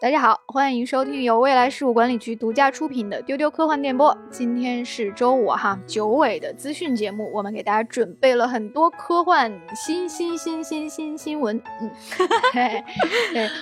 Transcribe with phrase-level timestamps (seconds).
[0.00, 4.16] 大家好，欢迎收听由未来事务管理局独家出品的丢丢科幻电波。
[4.30, 11.60] 今天是周五哈，九尾的资讯节目，我们给大家准备了很多科幻新新新新新新闻。
[11.82, 11.90] 嗯，
[12.54, 12.82] 对，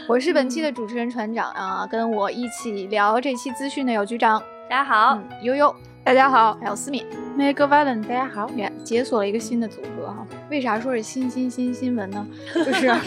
[0.09, 7.05] 我是本期的主持人船长啊，跟我一起聊这期资讯的有局长，大家好，悠悠，大家好，还有思敏
[7.39, 10.27] ，Meg Valen，大家好，也解锁了一个新的组合哈。
[10.51, 12.27] 为啥说是新新新新闻呢？
[12.53, 12.93] 就是。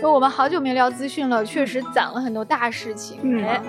[0.00, 3.44] 就我们好久没聊资讯了，确实攒了很多大事情。
[3.44, 3.60] 哎，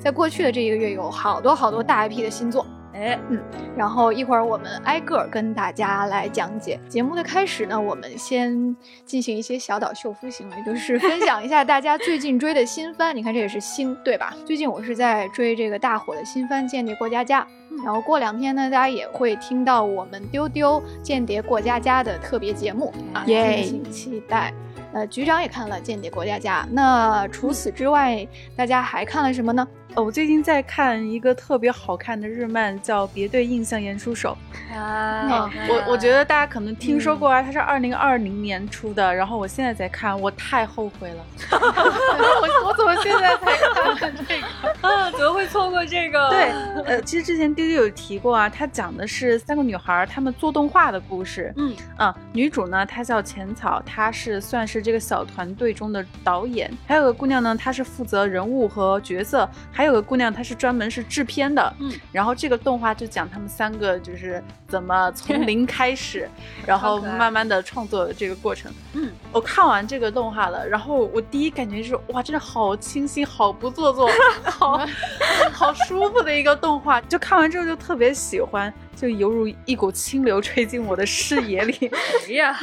[0.00, 2.66] 在过去的这一个月，有好多好多大 IP 的新作。
[2.98, 3.40] 哎，嗯，
[3.76, 6.78] 然后一会儿我们挨个跟大家来讲解。
[6.88, 13.14] 节目的开始呢，我们先进行一些小岛秀夫行为，就是分享一下大家最近追的新番。
[13.14, 14.34] 你看这也是新，对吧？
[14.44, 17.46] 最近我是在追这个大火的新番《间谍过家家》，
[17.84, 24.52] 然后过两天呢，大家也会听到我们丢丢《间谍过家家》的特别节目啊，敬请期待。
[24.90, 29.68] 呃，局长也看了《间谍过家家》，那除此之外，大家还看了什么呢？
[30.00, 34.36] 我最近在看一个特别好看的日漫，叫《别对印象演出手》
[34.78, 35.50] 啊。
[35.68, 39.12] 我我觉得大家可能听说过啊，它是二零二零年出的。
[39.12, 41.24] 然后我现在在看，我太后悔了。
[41.50, 44.46] 我我怎么现在才看这个？
[44.88, 46.28] 啊，怎么会错过这个？
[46.30, 46.52] 对，
[46.84, 51.52] 呃，其实之前丢丢有提过啊，它讲的是三个女孩她们做动画的故事。
[51.56, 56.70] 嗯啊，女主呢她叫浅草，她是算是这个小团队中的导演。
[56.86, 59.48] 还有个姑娘呢，她是负责人物和角色。
[59.72, 66.28] 还有个姑娘，她是专门是制片的，嗯，然后这个动画就讲他们三个就是怎么 从零开始，
[66.66, 68.72] 然后慢慢的创作的这个过程。
[68.94, 74.08] 嗯，我看完这个动画了，然后我第一感觉就是哇，真的好清新，好不做作，
[74.44, 74.86] 好
[75.52, 78.72] 好舒服的一个动画，就看完之后就特别喜欢。
[78.96, 81.88] 就犹如一股清流吹进我的视野里。
[82.26, 82.58] 哎呀，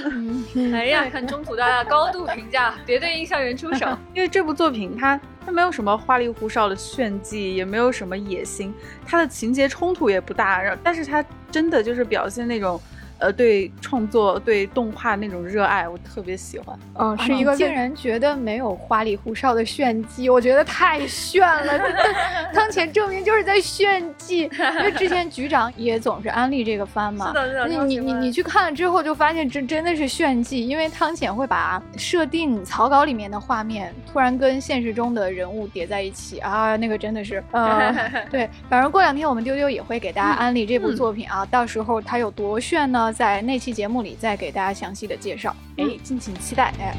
[0.73, 3.87] 哎呀，看中途大家高度评价，别对印象员出手。
[4.13, 8.73] 因为这部作品它他没有什么花里胡哨的炫技，也没有什么野心，
[9.05, 12.81] 他的情节冲突也不大，但是他真的就是表现那种。
[13.19, 16.77] 呃，对创作、对动画那种热爱，我特别喜欢。
[16.99, 21.79] 嗯，是一个竟然觉得没有花里胡哨的炫技，我觉得太炫了。
[22.53, 27.27] 汤浅 证明就是在炫技，因为之前局长也总是安利这个番嘛。
[27.27, 27.67] 是的，是的。
[27.67, 37.43] 你你你去看了之后，就发现这真的是炫技，因为汤浅会把设定草稿里面的画面突然跟现实中的人物叠在一起啊，那个真的是。
[37.51, 37.93] 呃，
[38.29, 43.04] 对，反正过两天我们丢丢也会给大家安利这部作品啊，到时候它有多炫呢？
[43.11, 46.95] 在那期节目里再给大家详细的介绍，哎，敬请期待，哎。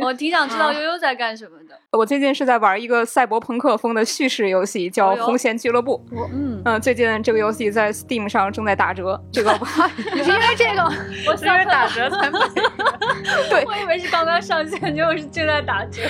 [0.00, 1.98] 我挺想知道悠悠在干什么的。
[1.98, 6.02] 我最近是在玩一个赛博朋克风的叙事游戏，叫《红弦俱乐部》。
[6.32, 9.20] 嗯嗯，最近这个游戏在 Steam 上正在打折。
[9.30, 9.52] 这个
[10.14, 10.82] 你是因为这个？
[11.28, 12.38] 我是因为打折才买。
[13.50, 16.02] 对，我以为是刚刚上线，结果是正在打折。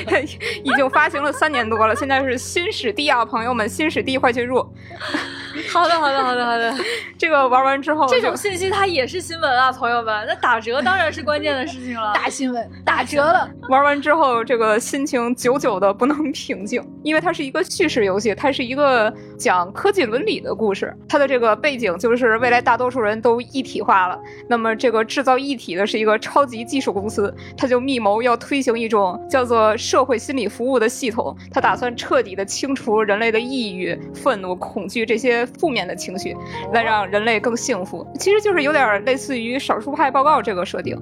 [0.62, 4.58] 已经发行了三年多了，现在是新史地啊，朋友们，新史地快去入。
[5.70, 6.72] 好的，好的，好的，好的。
[7.18, 10.24] 这个玩完之后，这种信息它也是新闻啊，朋友们。
[10.26, 13.48] 那打折当然是关键的事情了，大新闻，打折了。
[13.68, 20.94] 玩完之后，这个心情久久久的不能平静，因为它是一个叙事游戏，它是一个讲科技伦理的故事。
[21.08, 24.18] 它的这个背景就是未来大多数人都一体化了，
[24.48, 35.46] 那么这个制造一体的是一个超级技术公司，它就密谋要推行一种叫做社会心理服务的系统，它打算彻底的清除人类的抑郁、愤怒、恐惧这些。
[35.58, 36.36] 负面的情绪，
[36.72, 40.96] 来让人类更幸福，其实就是有点类似于《少数派报告》这个设定。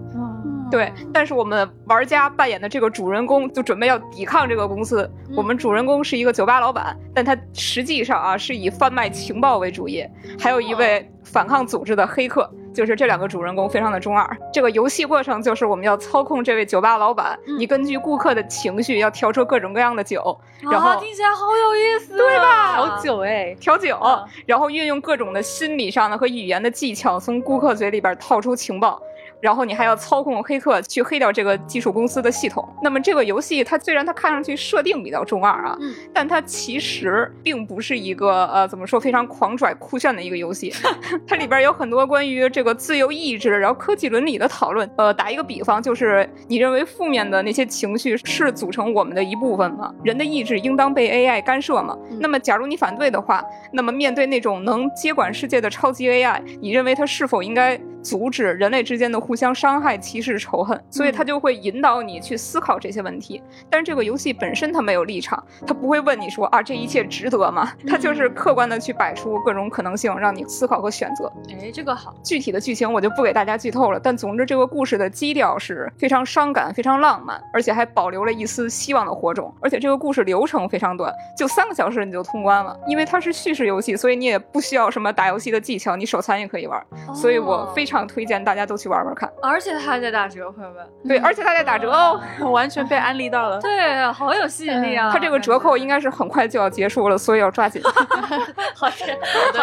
[0.70, 5.10] 对，但是我们玩家扮演的这个主人公就准备要抵抗这个公司。
[5.36, 12.50] 我们主人公是一个酒吧老板，但他实际上啊是以贩卖情报为主业，还有一位反抗组织的黑客。
[12.72, 14.24] 就是这两个主人公非常的中二。
[14.52, 22.76] 这个游戏过程就是我们要操控这位酒吧老板，你根据顾客的情绪要调出各种各样的酒，然后听起来好有意思，对吧？
[22.76, 23.98] 调酒哎，调酒，
[24.46, 29.02] 然后运用各种的心理上的和语言的技巧，从顾客嘴里边套出情报。
[29.40, 32.66] 然后你还要操控黑客去黑掉这个技术公司的系统。
[32.82, 35.78] 那么这个游戏它虽然它看上去设定比较中二啊，
[36.12, 40.72] 但它其实并不是一个呃怎么说非常狂拽酷炫的一个游戏。
[41.26, 44.88] 它里边有很多关于这个自由意志，然后科技伦理的讨论。
[44.96, 49.92] 呃，打一个比方，就是你认为负面的那些情绪是组成我们的一部分吗？
[50.02, 51.96] 人的意志应当被 AI 干涉吗？
[52.18, 63.40] 那么假如你反对的话，那么面对那种能接管世界的超级 AI，你认为它是否应该阻止人类之间的互相伤害、歧视、仇恨，所以他就会引导你去思考这些问题。
[63.70, 67.72] 但是这个游戏本身它没有立场，它不会问你说啊这一切值得吗？
[67.86, 71.32] 它就是客观的去摆出各种可能性，让你思考和选择。
[71.48, 72.12] 哎，这个好。
[72.24, 79.54] 具体的剧情我就不给大家剧透了，但总之这个故事的基调是非常伤感、非常浪漫，而且还保留了一丝希望的火种。
[79.60, 82.76] 而且这个故事流程非常短，就三个小时你就通关了。
[82.88, 86.84] 因为它是叙事游戏，所以你也不需要什么打游戏的技巧，你手残也可以玩。
[87.14, 89.19] 所以我非常推荐大家都去玩玩看。
[89.42, 90.86] 而且它还在打折，朋友们。
[91.06, 92.20] 对，而且它在打折哦，
[92.50, 93.60] 完全被安利到了。
[93.60, 95.10] 对，好有吸引力啊！
[95.12, 97.82] 它这个折扣应该是很快就要结束了，所以要抓紧。
[98.74, 98.86] 好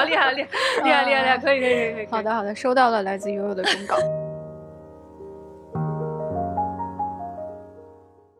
[0.05, 0.45] 厉害，厉害，
[0.83, 2.07] 厉害，厉害，厉害，可以，可以，可以，可以。
[2.11, 3.95] 好的，好的，收到了，来自悠悠的忠告。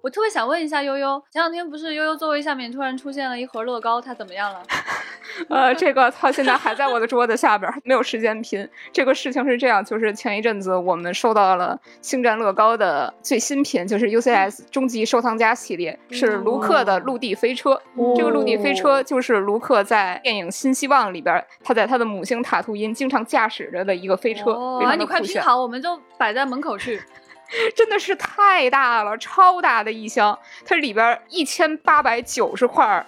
[0.04, 4.62] 我特别想问一下悠悠，前两天不是悠悠座位下面突然出现了一盒乐高，它怎么样了？
[5.50, 8.68] 呃，这个它现在还在我的桌子下边，没有时间拼。
[8.92, 17.80] 这个事情是这样，就是前一阵子我们收到了星战乐高的最新品，就是 UCS 终极收藏家系列，是卢克的陆地飞车。
[18.16, 24.54] 这个陆地飞车就是卢克在电影《新希望》里边，他在他的母星塔图因经常驾驶着的一个飞车。
[24.84, 27.02] 啊，你快拼好，我们就摆在门口去。
[27.74, 33.06] 真的是太大了，超大的一箱，它里边一千八百九十块，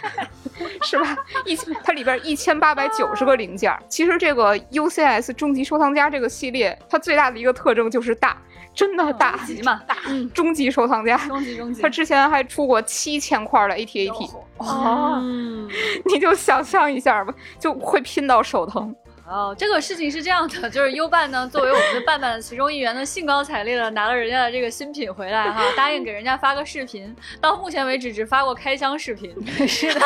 [0.82, 1.16] 是吧？
[1.46, 3.72] 一千，它里边一千八百九十个零件。
[3.88, 8.36] 其实这个 UCS 终极收藏家这个系列，它最大的一个特征就是大，
[8.74, 9.96] 真的大级嘛，大。
[10.34, 11.80] 终极收藏家，终极终极。
[11.82, 15.20] 它之前还出过七千块的 ATAT，哦，
[16.06, 18.94] 你就想象一下吧，就会拼到手疼。
[19.32, 29.34] 哦，这个事情是这样的，就是优伴呢，作为我们的伴伴的其中一员呢，兴高采烈的拿了人家的这个新品回来哈，答应给人家发个视频，到目前为止只发过开箱视频。
[29.66, 30.00] 是的，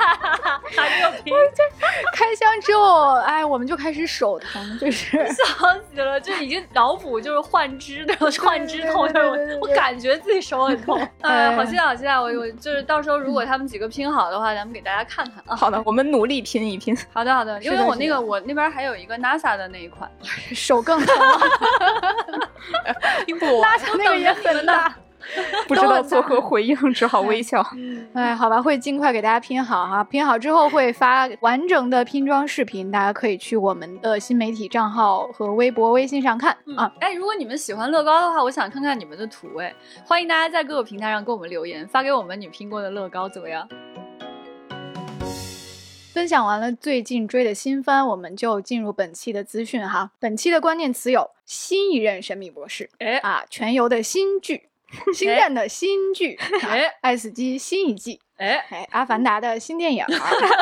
[0.74, 1.34] 还没有评。
[2.14, 5.44] 开箱之后，哎，我们就开始手疼，就是笑
[5.94, 11.06] 死了，就已经脑补就是换肢那种幻肢痛，就是我感觉自己手很痛。
[11.20, 12.14] 哎，好期待，好期待！
[12.18, 15.54] 我我就是到时候如果他们几个拼好的话，咱们给大家看看啊。
[15.54, 16.96] 好的，我们努力拼一拼。
[17.12, 18.61] 好的，好的，因为我那个我那边。
[18.70, 20.10] 还有一个 NASA 的那一款，
[20.54, 21.16] 手更疼。
[23.40, 24.94] NASA 那个也很大，
[25.66, 27.64] 不知道作何回应，只好微笑。
[28.14, 36.90] 哎，好吧，会尽快给大家拼好哈，拼好之后会发完整的拼装视频，大家可以去我们的新媒体账号和微博、微信上看啊。
[37.00, 39.72] 哎，如果你们喜欢乐高的话，我想看看你们的图，哎，
[40.04, 43.66] 欢迎大家在各个平台上给我们留言，发给我们你拼过的乐高怎么样？
[46.22, 50.08] 分享完了最近追的新番，我们就进入本期的资讯哈。
[50.20, 54.68] 本期的关键词有新一任神秘博士，哎啊，全游的新剧，
[55.12, 60.04] 星战的新剧，哎，爱死机新一季，哎哎，阿凡达的新电影，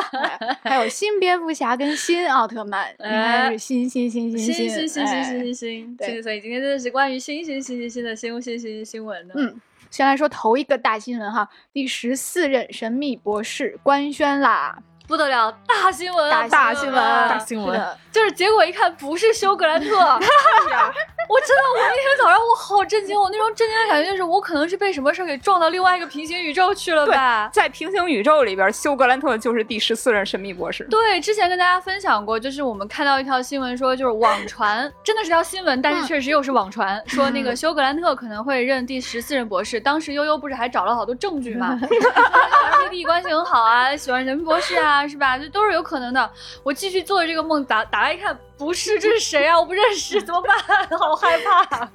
[0.64, 5.96] 还有新蝙蝠侠跟新奥特曼，应该是新新新新新新新新新新新。
[5.98, 9.34] 对，所以今天真的是关于新新新新新的新新新新闻的。
[9.36, 9.60] 嗯，
[9.90, 14.82] 先来说头一个大新闻哈，第十四任神秘博士官宣啦。
[15.10, 27.48] 不得了，大新闻，大新闻，大新闻，就是结果一看不是休格兰特， 我真的，我那天早上我好震惊，我那种震惊的感觉就是我可能是被什么事儿给撞到另外一个平行宇宙去了吧？
[27.52, 30.84] 在平行宇宙里边，休格兰特就是第十四任神秘博士。
[30.90, 39.78] 对，之前跟大家分享过，就是我们看到一条新闻说，就是网传，真的是条新闻，但是确实又是网传， 说那个休格兰特可能会任第十四任博士。
[39.80, 41.78] 当时悠悠不是还找了好多证据吗？
[42.90, 45.06] 弟弟关系很好啊，喜欢神秘博士啊。
[45.06, 45.36] 是吧？
[45.36, 46.30] 这都是有可能的。
[46.62, 49.58] 我继续做这个梦，打打开一看，不是，这是谁啊？
[49.58, 50.98] 我不认识， 怎么办？
[50.98, 51.86] 好害怕，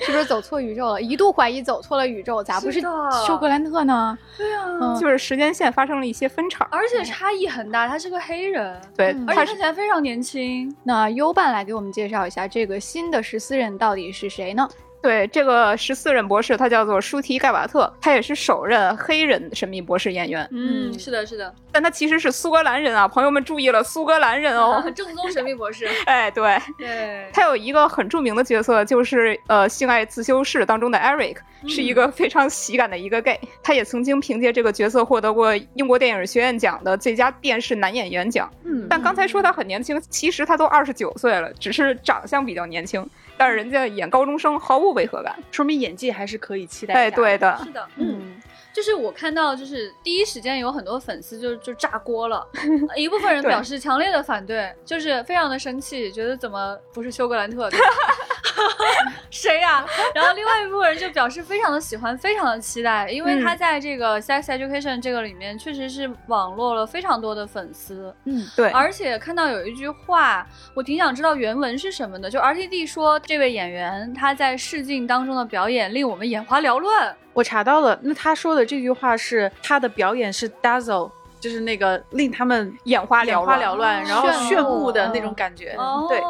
[0.00, 1.02] 是不是走错宇宙了？
[1.02, 2.80] 一度怀疑走错了宇宙，咋不是
[3.26, 4.16] 休格兰特呢？
[4.36, 7.86] 对啊，就是时间线发生了一些分叉，而且差异很大。
[7.86, 10.74] 他是个黑人，对，而且看起来非常年轻。
[10.82, 14.66] 那优伴来给我们介绍一下这个新的十四人到底是谁呢？
[15.02, 20.48] 对这个十四任博士，他叫做舒提盖瓦特，他也是首任黑人神秘博士演员。
[20.52, 25.88] 嗯，是的，是的，但他其实是苏格兰人啊，朋友们注意了，苏格兰人哦， 正宗神秘博士。
[26.06, 33.40] 哎，对，对，他有一个很著名的角色，就是呃，性爱自修室当中的 Eric，是一个非常喜感的一个 gay。
[33.62, 38.48] 他也曾经凭借这个角色获得过英国电影学院奖的最佳电视男演员奖。
[38.64, 43.08] 嗯，但刚才说他很年轻，其实他都二十九岁了，只是长相比较年轻。
[43.38, 46.92] 但是人家演高中生毫无违和感，说明演技还是可以期待。
[46.92, 48.38] 哎，对的，是的，嗯，
[48.70, 52.46] 就是我看到，就是第一时间有很多粉丝就就炸锅了，
[52.94, 57.78] 一部分人表示强烈的反对，就是非常的生气，觉得怎么不是休格兰特的。
[59.30, 59.84] 谁呀？
[60.14, 68.14] 然后另外一部分人就表示非常的喜欢，非常的期待，因为他在这个 Sex Education 这个里面确实是网络了非常多的粉丝。
[68.24, 68.70] 嗯，对。
[68.70, 77.14] 而且看到有一句话，我挺想知道原文是什么的，就 RTD 说这位演员他在试镜当中的表演令我们眼花缭乱。
[77.32, 81.10] 我查到了，那他说的这句话是他的表演是 dazzle。
[81.40, 85.76] 就是那个令他们眼花眼花缭乱，然后炫目的那种感觉。
[86.08, 86.22] 对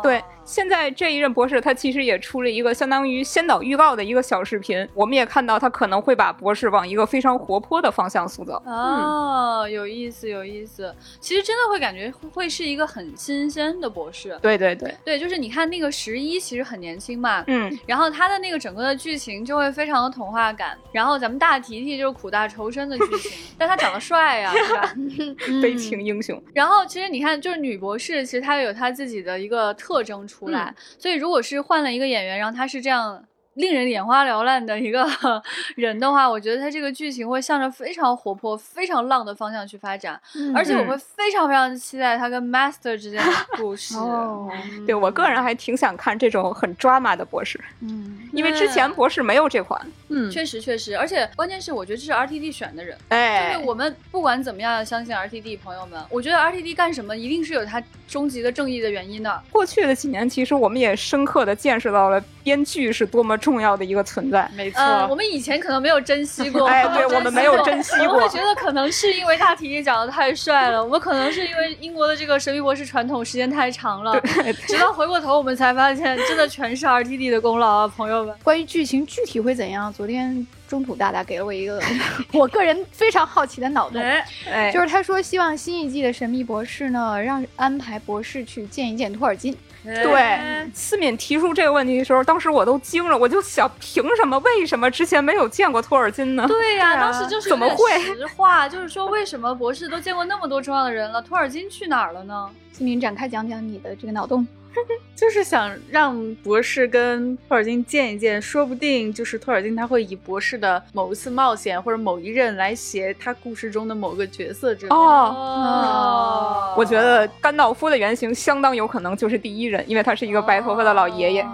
[0.00, 8.60] 对，现在这一任博士他其实也出了一个相当于先导预告的一个小视频，我们也看到他可能会把博士往一个非常活泼的方向塑造。
[8.66, 10.92] 哦，有意思，有意思。
[11.20, 14.36] 其实真的会感觉会是一个很新鲜的博士。
[14.42, 20.76] 对对对对，就是你看那个十一其实很年轻嘛，嗯，然后他的那个整个的剧情就会非常的童话感。
[20.90, 24.52] 然后咱们大提提就是苦大仇深的剧情， 但他长得帅呀。
[24.52, 24.94] 对吧？
[25.62, 26.42] 悲情英雄。
[26.52, 30.74] 然后其实你看，就是女博士，其实她有她自己的一个特征出来。
[30.98, 33.24] 所以如果是换了一个演员，然后他是这样。
[33.60, 35.06] 令人眼花缭乱的一个
[35.76, 40.20] 人的话，我觉得他这个剧情会向着非常活泼、非常浪的方向去发展，
[40.54, 43.96] 而且我会非常非常期待他跟 Master 之间的 故事。
[43.96, 44.50] 哦，
[44.86, 59.42] 对我个人还挺想看这种很 drama 的博士，嗯，因为之前博士没有这款，嗯，确实确实，而且关键是我觉得这是 RTD 选的人，哎，就是我们不管怎么样要相信 RTD 朋友们，我觉得 RTD 干什么一定是有他终极的正义的原因的。
[59.50, 64.30] 过去的几年，其实我们也深刻的见识到了编剧是多么重要的一个存。
[64.30, 64.46] 在。
[64.54, 74.20] 没错，我们以前可能没有珍惜过，哎，对 我们没有珍惜过，我会觉得可能是因为大体力长得太帅了，我们可能是因为英国的这个神秘博士传统时间太长了，
[74.68, 78.34] 直到回过头我们才发现，真的全是 RTD 的功劳啊，朋友们。
[78.44, 81.82] 关于剧情具体会怎样，昨天中土大大给了我一个
[82.32, 89.52] 我个人非常好奇的脑洞，哎，就是他说希望新一季的神秘博士呢，让安排博士去见一见托尔金。
[89.82, 94.38] 对，思敏提出这个问题的时候，当时我都惊了，我就想，凭什么？
[94.40, 96.46] 为什么之前没有见过托尔金呢？
[96.46, 97.98] 对呀，当时就是怎么会？
[98.14, 102.48] 实话就是说，为什么博士都见过那么多重要的人了，托尔金去哪儿了呢？
[102.72, 104.46] 思敏展开讲讲你的这个脑洞。
[105.14, 114.94] 就是想让博士跟托尔金见一见，说不定就是托尔金他会以博士的某一次冒险或者某一任来写他故事中的某个角色之类的。
[114.96, 121.46] 哦，我觉得甘道夫的原型相当有可能就是第一任，因为他是一个白头发的老爷爷。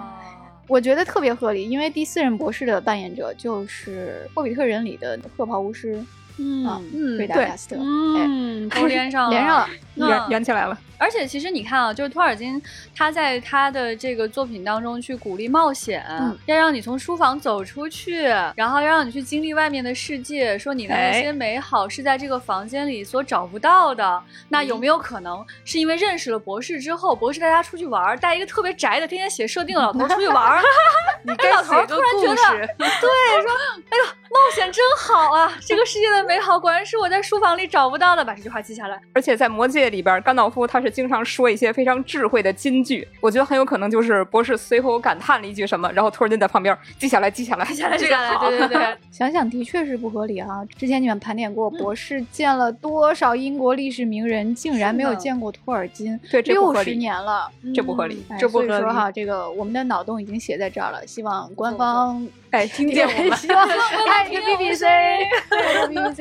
[0.67, 6.03] 我觉得特别合理，因为第四任博士的扮演者就是《霍比特人》里的褐袍巫师。
[6.37, 10.77] 嗯嗯，对，嗯，都连上了，连上了，圆圆起来了。
[10.99, 12.59] 而且其实你看啊，就是托尔金
[12.95, 16.03] 他在他的这个作品当中去鼓励冒险，
[16.47, 18.23] 要让你从书房走出去，
[18.55, 24.23] 然后要让你去经历外面的世界，说你的那些美好是在这个房间里所找不到的。
[24.49, 30.59] 那有没有可能是因为认识了博士之后，博士带他出去玩，带一个特别宅的、天天写设定的老头出去玩？
[31.21, 33.51] 你该老头突然觉得，对，说，
[33.89, 35.51] 哎呦，冒险真好啊！
[35.61, 38.99] 这个世界的美好果然是我在书房里找不到的，把这句话记下来。
[39.13, 40.91] 而且在魔戒里边，甘道夫他是。
[40.97, 48.35] 经常说一些非常智慧的金句，我觉得很有可能就是博士随口感叹了一句什么，然后突然间在旁边记下来，记下来，记下来，记下来。
[48.49, 50.65] 对对对， 想想的确是不合理啊！
[50.75, 56.19] 之前你们盘点过，博士见了多少英国历史名人，竟然没有见过托尔金？
[56.31, 58.69] 对，六十年了，这不合理，这不合理。
[58.69, 64.35] 所以说哈，这个我们的脑洞已经写在这儿了，希望官方哎听见我们，希望看一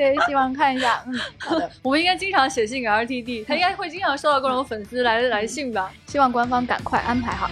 [0.02, 1.02] 个 BBC，BBC，希望看一下。
[1.06, 4.56] 嗯，好的， 我们应该经常写信给 RTD，他应该会经常收到各种。
[4.66, 7.48] 粉丝来来信吧，希望官方赶快安排好。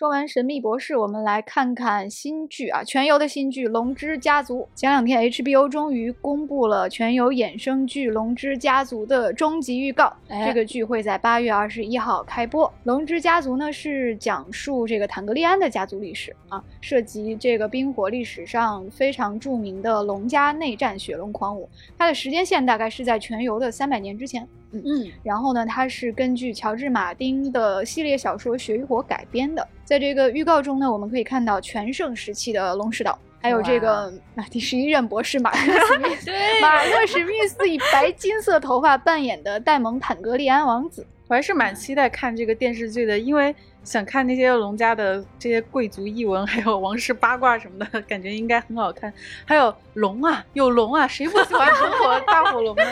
[0.00, 4.60] 说完《神秘博士》，我们来看看新剧啊，全游的新剧《龙之家族》。
[4.74, 12.66] 前两天 HBO 终于公布了全游衍生剧《龙之家族》的终极预告，这个剧会在八月二十一号开播。
[12.84, 21.68] 《龙之家族》呢是讲述这个坦格利安的家族历史啊，涉及这个冰火历史上非常著名的龙家内战雪龙狂舞。
[21.98, 24.48] 它的时间线大概是在全游的三百年之前。
[24.72, 29.66] 嗯，然后呢，它是根据乔治·马丁的系列小说《血与火》改编的。
[29.84, 36.30] 在这个预告中呢，我们可以看到全盛时期的龙石岛，还有这个啊第十一任博士马克·史密 斯，
[36.62, 41.06] 马克·史密斯以白金色头发扮演的戴蒙·坦格利安王子。
[41.26, 43.54] 我还是蛮期待看这个电视剧的，因为
[43.90, 49.12] 想看那些龙家的这些贵族异闻，还有王室八卦什么的，感觉应该很好看。
[49.44, 52.84] 还有龙啊，有龙啊，谁不喜欢喷火大火龙呢？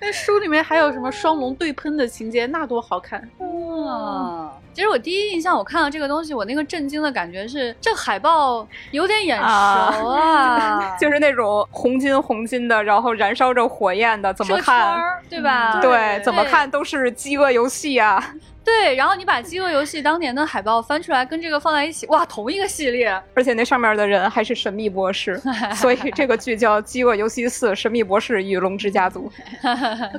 [0.00, 4.50] 那书里面还有什么双龙对喷的情节，那多好看哇！
[4.72, 14.98] 其实我第一印象，我看到这个东西，我那个震惊的感觉是，这海报有点眼熟啊， 就是那种红金红金的，然后燃烧着火焰的，怎么看？
[15.28, 15.82] 对吧？
[15.82, 18.34] 对，怎么看都是饥饿游戏啊。
[18.66, 25.40] 对，然后你把《饥饿游戏》当年的海报翻出来，跟这个放在一起，哇，同一个系列，而且那上面的人还是神秘博士，
[25.76, 29.30] 所以这个剧叫《饥饿游戏四：神秘博士与龙之家族》。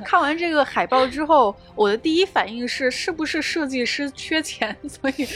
[0.02, 4.74] 看完这个海报之后，我的第一反应是，是不是设计师缺钱？
[4.88, 5.26] 所以，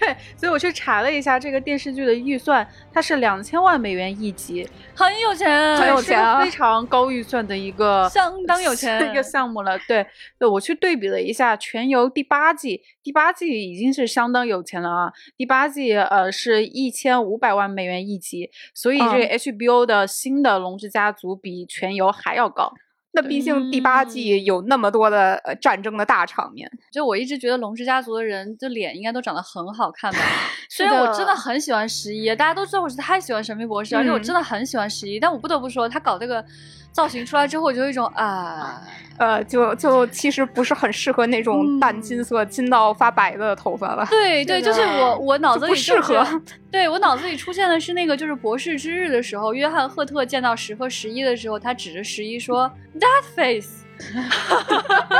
[0.00, 9.78] 对，所以我去查了一下这个电视剧的预算，它是两千万美元一集，很有钱，很有钱，非常高预算的一个，相当有钱的一个项目了。
[9.86, 10.04] 对，
[10.36, 15.12] 对我去对比了一下《全游》第八季，第八季已经是相当有钱了啊！
[15.36, 22.72] 第八季呃是一千五百万美元一集，所以这个 HBO 的新的《龙之家族》比《全游》还要高。
[23.16, 30.18] 那毕竟第八季有那么多的战争的大场面，就我一直觉得龙之家族的人的脸应该都长得很好看吧。
[30.70, 36.44] 虽然我真的很喜欢十一，大家都知道我是太喜欢神秘博士，而且我真的很喜欢十一，但我不得不说他搞这个。
[36.92, 38.80] 造型出来之后，我就有一种啊，
[39.18, 44.06] 呃，就就其实不是很适合那种淡金色、金到发白的头发了。
[44.08, 46.26] 对对，就是我我脑子里不适合。
[46.70, 52.70] 对我脑子里出现的是那个，就是博士之日的时候，约翰赫特见到十和十一的时候，他指着十一说
[53.06, 55.16] ：“That face。”哈哈哈哈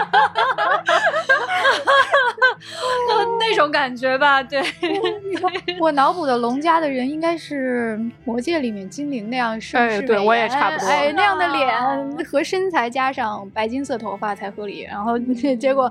[0.77, 0.85] 哈！
[3.41, 4.63] 那种感觉吧，对。
[5.81, 10.87] 我脑补的龙家的人应该是魔界里面精灵那样盛世对，我也差不多。
[10.89, 14.83] 哎，那样的脸和身材加上白金色头发才合理。
[14.83, 15.19] 然后
[15.59, 15.91] 结果。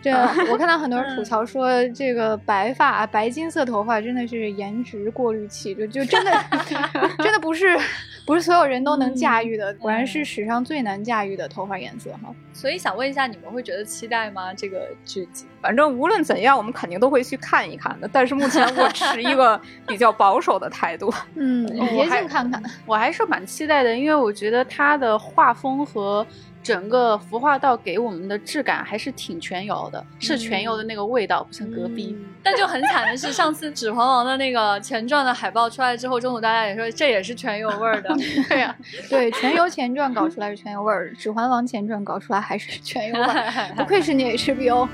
[0.02, 0.12] 对，
[0.50, 6.32] 我看到很多人吐槽说，这个白发、白金色头发真的是颜值过滤器，就就真的
[7.18, 7.78] 真的不是
[8.24, 12.34] 不是所有人都能驾驭的，果然是史上最难驾驭的头发颜色哈。
[12.52, 14.52] 所以想问一下，你们会觉得期待吗？
[14.54, 15.44] 这个剧集？
[15.60, 18.08] 反正无论怎样，我们肯定都会去看一看的。
[18.12, 21.12] 但是目前我持一个 比较保守的态度。
[21.34, 26.26] 嗯，别进看看，我还是蛮期待的，因为我觉得它的画风和。
[26.62, 32.16] 整个服化道给我们的质感还是挺全油的，是全油的那个味道，不像隔壁。
[32.42, 38.14] 但就很惨的是，上次《指环王》的那个前传的海报出来之后，中途大家也说这也是全油味儿的。
[38.48, 38.74] 对呀，
[39.08, 44.88] 对，全游前传搞出来是全油味儿，《指环王》前传搞出来还是全油味儿， 不愧是你 HBO。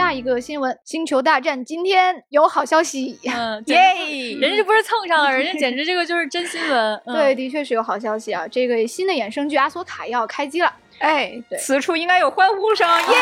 [0.00, 3.76] 下一个新闻，《星球大战》今天有好消息，嗯，耶！
[4.40, 7.02] 人家不是蹭上了，人家简直这个就是真新闻。
[7.04, 8.48] 对，的确是有好消息啊！
[8.48, 13.16] 这个新的衍生剧《阿索卡》要开机了，哎，此处应该有欢呼声，耶！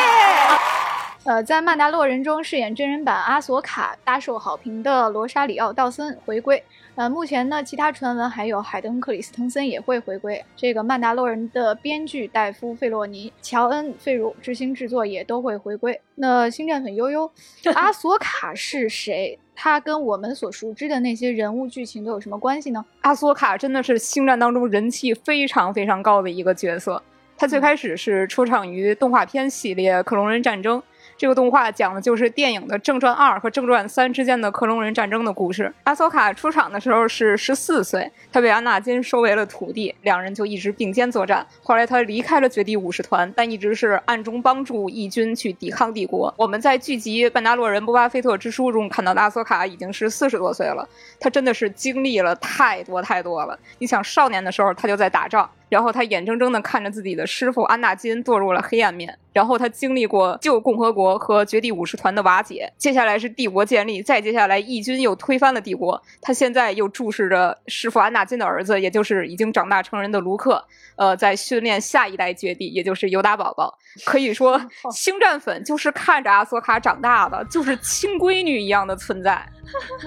[1.27, 6.63] 呃，在《曼达洛人》中饰演真人版阿索卡大受好评的罗莎里奥·道森回归。
[6.99, 10.43] 呃，目前呢，其他传闻还有海登·克里斯滕森也会回归。
[10.53, 15.97] 这个《曼达洛人》的编剧戴夫·费洛尼、乔恩·费鲁执行制作也都会回归。
[16.15, 17.31] 那星战粉悠悠，
[17.73, 19.39] 阿索卡是谁？
[19.55, 22.83] 他跟我们所熟知的那些人物剧情都有什么关系呢？
[22.99, 27.01] 阿索卡真的是星战当中人气非常非常高的一个角色。
[27.37, 30.77] 他最开始是出场于动画片系列《克隆人战争》。
[31.19, 35.69] 这个动画讲的就是电影的正传二和正传三之间的克隆人战争的故事。
[35.83, 41.45] 阿索卡出场的时候是十四岁，他被安纳金收为了徒弟，两人就一直并肩作战。
[41.61, 46.33] 后来他离开了绝地武士团，但一直是暗中帮助义军去抵抗帝国。
[46.37, 50.87] 我们在剧集《班达洛人：波巴菲特之书》中看到的阿索卡已经是四十多岁了，
[51.19, 53.59] 他真的是经历了太多太多了。
[53.79, 55.49] 你想，少年的时候他就在打仗。
[55.67, 70.63] 然后他眼睁睁地看着自己的师傅安纳金堕入了黑暗面，然后他经历过旧共和国和绝地武士团的瓦解，接下来是帝国建立，再接下来义军又推翻了帝国，他现在又注视着师傅安纳金的儿子，也就是已经长大成人的卢克，
[70.95, 73.77] 呃，在训练下一代绝地，也就是尤达宝宝。
[74.05, 74.59] 可以说，
[74.91, 79.31] 星战粉就是看着阿索卡长大的，就是亲闺女一样的存在。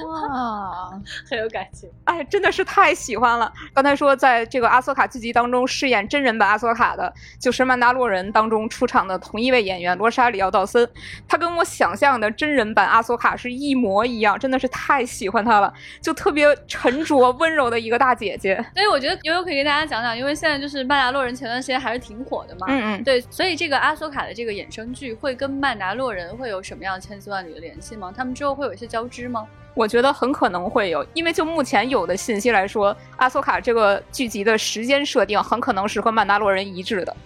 [0.05, 0.91] 哇，
[1.29, 3.53] 很有感情，哎，真的是太喜欢了。
[3.75, 10.89] 刚才说，在这个阿索卡剧集当中饰演真人版阿索卡的，就是《曼达洛人》当中出场的同一位演员罗莎里奥·道森。
[11.29, 18.55] 他跟我想象的真人版阿索卡是一模一样，真的是太喜欢他了，就特别沉着温柔的一个大姐姐。
[18.75, 22.67] 所以我觉得悠悠可以跟大家讲讲，因为现在就是《曼达洛人》前段时间还是挺火的嘛。
[22.69, 28.13] 嗯嗯，对，所以这个阿索卡的这个衍生剧会跟《曼达洛人》会有什么样千丝万缕的联系吗？
[28.17, 29.47] 他们之后会有一些交织吗？
[29.75, 37.17] 我觉得很可能会有，因为就目前有的信息来说，阿索卡这个剧集的时间设定很可能是和曼达洛人一致的，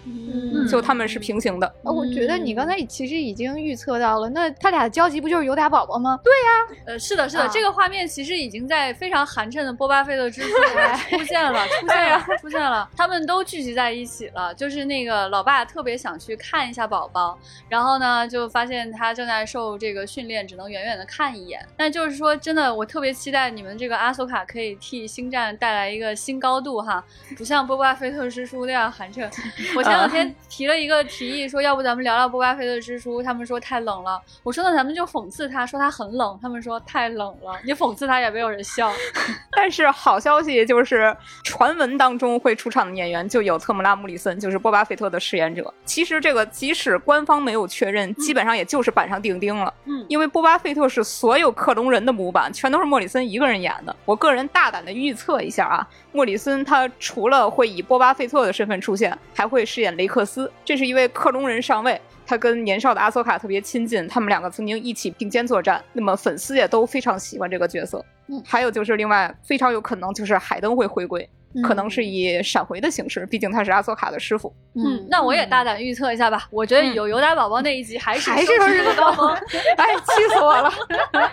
[0.69, 1.73] 就他们是平行的。
[1.83, 6.17] 我觉得你刚才其实已经预测到了，那他俩的交集不就是尤达宝宝吗？
[6.23, 14.53] 对呀，呃，是的，是的，这个画面其实已经在非常寒碜的波巴费特之书出现了，出现了， 出现了，他们都聚集在一起了。
[14.53, 21.59] 就是那个老爸特别想去看一下宝宝，然后呢，就发现他正在受这个训练，只能远远的看一眼。
[21.77, 22.36] 那就是说。
[22.39, 27.03] 真的，我特别期待你们这个阿索卡可以替星战带来一个新高度哈，
[27.37, 29.29] 不像波巴菲特之书那样寒碜。
[29.75, 34.21] 我前两天提了一个提议，说要不咱们聊聊波巴菲特之书，他们说太冷了。
[34.43, 37.59] 我说那咱们就讽刺他，说他很冷，他们说太冷了。
[37.63, 38.91] 你讽刺他也没有人笑。
[39.51, 45.73] 但是好消息就是，传闻当中会出场的演员就有特姆拉·穆里森，就是波巴菲特的饰演者。
[45.83, 49.73] 其实这个即使官方没有确认，基本上也就是板上钉钉了。
[49.85, 53.95] 嗯，因为波巴菲特是所有克隆人的模板，全都是莫里森一个人演的。
[54.03, 60.51] 我个人大胆的预测一下啊，莫里森他除了会以波巴费特的身份出现，还会饰演雷克斯。
[60.65, 65.81] 这是一位克隆人上尉，他跟年少的阿索卡特别亲近，他们两个曾经一起并肩作战。
[65.93, 68.03] 那么粉丝也都非常喜欢这个角色。
[68.29, 71.29] 嗯，还有就是另外非常有可能就是海登会回归。
[71.63, 74.53] 可能是以闪回的形式，毕竟他是阿索卡的师傅。
[74.75, 79.27] 嗯，那我也大胆预测一下吧，我觉得有尤达宝宝那一集还是还是日的高峰。
[79.77, 80.71] 哎，气死我了！
[81.13, 81.31] 哎呀，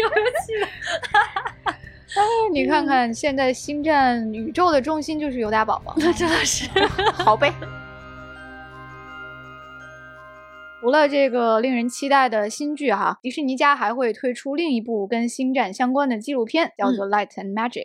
[0.00, 0.66] 有没有气的？
[2.16, 6.66] 哎，你看看现在星战宇宙的中心就是尤达宝宝，那 真的是
[7.12, 7.52] 好呗。
[10.80, 17.82] 除了这个令人期待的新剧哈，迪士尼家还会推出另一部跟星战相关的纪录片，叫做《Light and Magic》。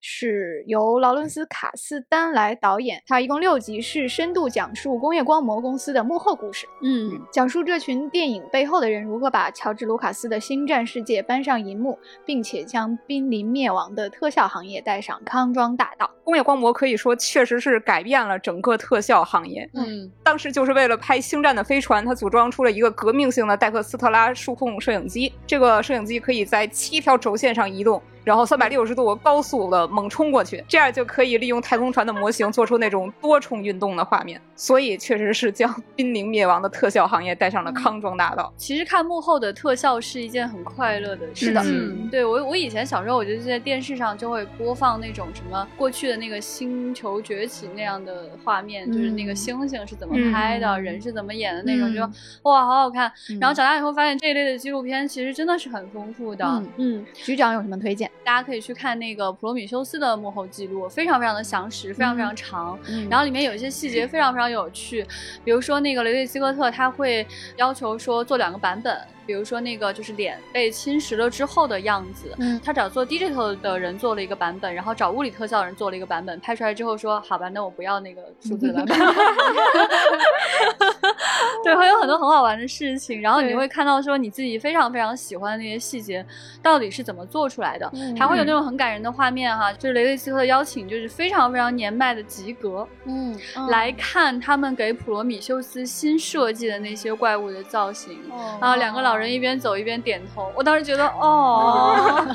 [0.00, 6.66] 是由劳伦斯·卡斯丹来导演，它一共六集，是深度讲述工业光魔公司的幕后故事。
[6.82, 16.10] 嗯，讲述这群电影背后的人如何把乔治·卢卡斯的星战世界搬上银幕，并且将濒临灭亡的特效行业带上康庄大道。
[16.22, 19.68] 工业光魔可以说确实是改变了整个特效行业。
[19.74, 28.02] 嗯，当时就是为了拍星战的飞船，他组装出了一个革命性的戴克斯特拉数控摄影机，这个摄影机可以在七条轴线上移动。
[28.26, 34.40] 然后三百六十度高速的猛冲过去，这样就可以利用太空船的模型做出那种多重运动的画面。
[34.56, 38.52] 所以确实是将濒临灭亡的特效行业带上了康庄大道。
[38.56, 42.08] 其实看幕后的特效是一件很快乐的事情。
[42.10, 52.00] 对我，我以前小时候，我就在电视上就会播放那种什么过去的那个《星球崛起》那样的画面，就是那个星星是怎么拍的，人是怎么演的那种，就
[52.42, 53.12] 哇，好好看。
[53.40, 56.62] 然后长大以后发现这一类的纪录片其实真的是很丰富的。
[56.76, 58.10] 嗯，局长有什么推荐？
[58.24, 62.78] 大家可以去看那个普罗米修斯的幕后记录，非常非常的详实，非常非常长。
[63.08, 65.06] 然后里面有一些细节非常非常有趣，
[65.44, 67.26] 比如说那个雷利斯科特他会
[67.56, 68.98] 要求说做两个版本。
[69.26, 78.96] 比如说那个就是脸被侵蚀了之后的样子，嗯，他找做 digital 的人做了一个版本，然后找物理特效人做了一个版本，拍出来之后说好吧，那我不要那个数字版本。
[81.64, 86.24] 对，会有很多很好玩的事情，然后你会看到说你自己非常非常喜欢的那些细节
[86.62, 93.36] 到底是怎么做出来的，还会有那种很感人的画面哈，就是雷利斯科的邀请就是非常非常年迈的吉格，嗯，
[93.68, 98.16] 来看他们给普罗米修斯新设计的那些怪物的造型，
[98.60, 99.15] 然后两个老。
[99.16, 102.26] 人一边走一边点头，我当时觉得哦，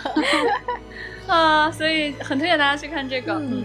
[1.28, 3.34] 啊， 所以很推荐大家去看这个。
[3.34, 3.64] 嗯，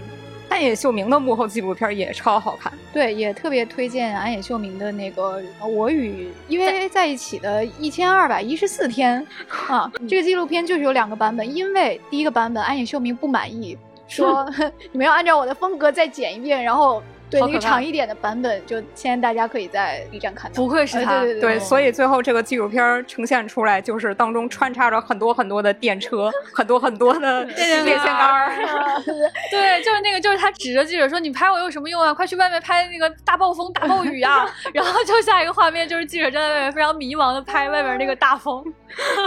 [0.49, 9.25] 安野秀明的幕后纪录片也超好看，对，也特别推荐安野秀明的那个《我与因为在一起的一千二百一十四天
[9.73, 13.77] 》啊，这个纪录片就是有两个版本，因为第一个版本安野秀明不满意，
[14.07, 14.49] 说
[14.93, 17.03] 你们要按照我的风格再剪一遍，然后。
[17.29, 20.55] 对那个长一点的版本，就现在大家可以在 B 站看到。
[20.55, 28.55] 不愧是他，对，所以最后这个纪录片呈现出来，就是当中穿插着很多很多的电车， 很多很多的电线杆。
[29.51, 32.13] 对，就是那个，就是他指着记者说：“你拍我有什么用啊？
[32.15, 38.63] 快去外面拍那个大暴风、大暴雨啊！”然后就下一个画面，就是记者站在外面非常迷茫的拍外面那个大风。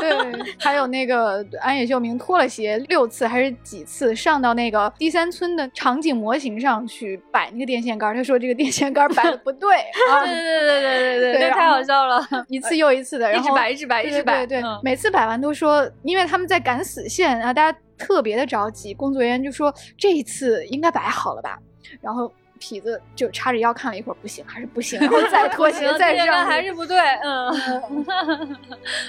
[0.01, 0.11] 对，
[0.59, 7.90] 还有那个安野秀明脱了鞋六次还是几次上到那个第三村的场景模型上去摆那个电线。
[7.91, 9.77] 电线杆，他说这个电线杆摆的不对
[10.11, 10.25] 啊！
[10.25, 21.59] 对对对对对对，太好笑了，一次又一次的， 然后一直摆一直摆一直摆，对，每次摆完都说，因为他们在赶死线，然后大家特别的着急，工作人员就说这一次应该摆好了吧，
[22.01, 28.57] 然后痞子就叉着腰看了一会儿，不行，还是不行，然后再 拖鞋再上，还是不对，嗯，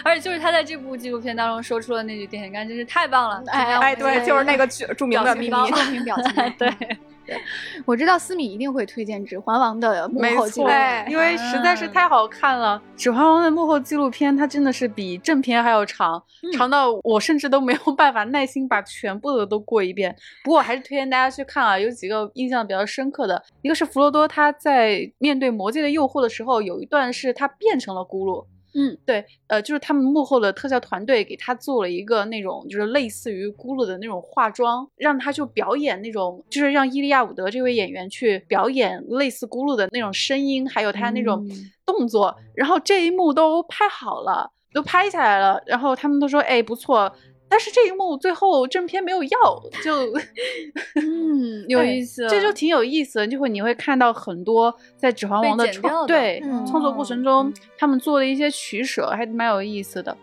[0.03, 6.97] 而且就是他在这部纪录片当中说出了那句电线杆，真是太棒了，哎哎，对，就是那个著名的秘密，著名表情，对。
[7.85, 12.81] 我知道思米一定会推荐《指环王》的幕后纪录片，因为实在是太好看了。
[13.01, 16.21] 《指环王》的幕后纪录片，它真的是比正片还要长，
[16.53, 20.15] 长到我甚至都没有办法耐心把全部的都过一遍。
[20.43, 28.45] 不过还是推荐大家去看啊，有几个印象比较深刻的，一个是弗罗多他在面对魔戒的诱惑的时候，有一段是他变成了咕噜。
[28.73, 41.45] 嗯，对，呃，就是他们幕后的特效团队给他做了一个那种，就是类似于咕噜的那种化妆，让他就表演那种，就是让伊利亚伍德这位演员去表演类似咕噜的那种声音，还有他那种
[41.85, 44.51] 动作，然后这一幕都拍好了。
[44.73, 47.13] 都拍下来了，然后他们都说哎不错。
[47.51, 49.91] 但是这一幕最后正片没有要，就
[50.95, 60.15] 嗯有意思，这就挺有意思的，就会你会看到很多在《指环王》的创对创作过程中，他们做的一些取舍，还蛮有意思的。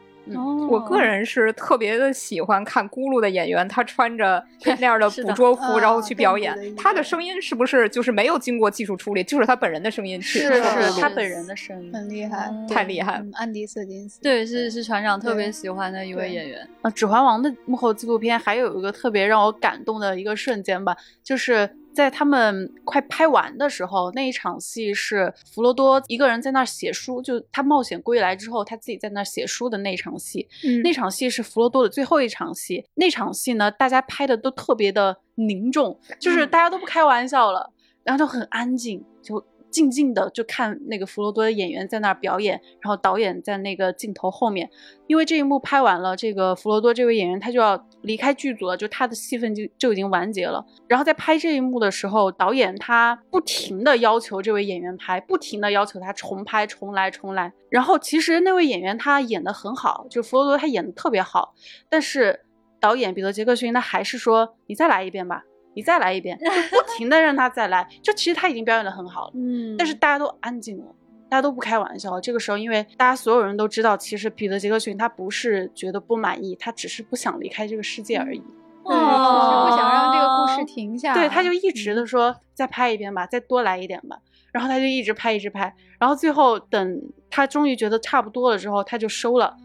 [0.68, 6.56] 我个人是特别的喜欢看咕噜的演员，他穿着 那样的捕捉服，然后去表演。
[6.76, 10.20] 他的声音是不是就是没有经过技术处理，就是他本人的声音？
[10.20, 13.22] 是是，他本人的声音很厉害，太厉害。
[13.34, 16.68] 安迪·瑟金斯，对，是是船长特别喜欢的一位演员。
[16.82, 21.68] 啊，《指环王》的幕后纪录片还有一个特别让我感动的一个瞬间吧，就是。
[21.94, 30.48] 在他们快拍完的时候，那一场戏是弗罗多一个人在那儿写书，就他冒险归来之后，他自己在那儿写书的那场戏。
[30.82, 32.84] 那场戏是弗罗多的最后一场戏。
[32.94, 37.72] 那场戏呢，大家拍的都特别的凝重，就是大家都不开玩笑了，
[38.04, 39.44] 然后就很安静，就。
[39.70, 44.68] 静静的就看那个弗罗多的演员在那儿表演，然后导演在那个镜头后面，
[45.06, 50.64] 因为这一幕拍完了，这个弗罗多这位演员他就要离开剧组了，就他的戏份就就已经完结了。
[50.88, 57.52] 然后在拍这一幕的时候，导演他不停的要求这位演员拍，不停的要求他重拍，重来，重来。
[57.70, 61.54] 然后其实那位演员他演的很好，就弗罗多他演的特别好，
[61.88, 62.40] 但是
[62.80, 65.44] 导演彼得杰克逊他还是说你再来一遍吧。
[65.78, 67.88] 你再来一遍，就不停的让他再来。
[68.02, 70.86] 就其实他已经表演的很好了，嗯，但是大家都安静了，
[71.30, 72.20] 大家都不开玩笑。
[72.20, 78.42] 这个时候，因为大家所有人都知道，其实彼得杰克逊他不是觉得不满意，他只是不想离开这个世界而已。
[78.84, 81.14] 对，只是不想让这个故事停下。
[81.14, 84.18] 对，他就一直的说再拍一遍吧，再多来一点吧。
[84.50, 85.72] 然后他就一直拍，一直拍。
[86.00, 89.56] 然后最后等他终于觉得差不多了之后，他就收了。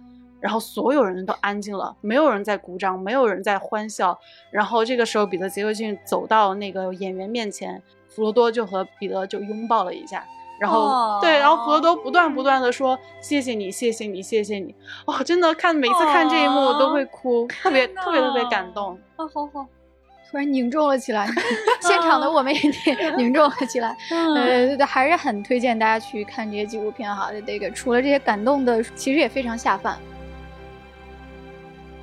[0.44, 4.20] 然后所有人都安静了，没有人在鼓掌，没有人在欢笑。
[4.52, 10.22] 然后这个时候，彼得杰克逊走到那个演员面前，弗罗多就和彼得就拥抱了一下。
[10.60, 14.76] 然后对，然后弗罗多不断不断的说：“谢谢你，谢谢你，谢谢你。”
[15.08, 19.00] 哦，真的看每次看这一幕我都会哭，特别特别特别感动。
[19.16, 19.66] 啊，好好，
[20.30, 21.26] 突然凝重了起来，
[21.82, 22.62] 现场的我们也
[23.16, 23.96] 凝重了起来。
[24.12, 27.30] 呃，还是很推荐大家去看这些纪录片哈。
[27.48, 29.98] 这个除了这些感动的，其实也非常下饭。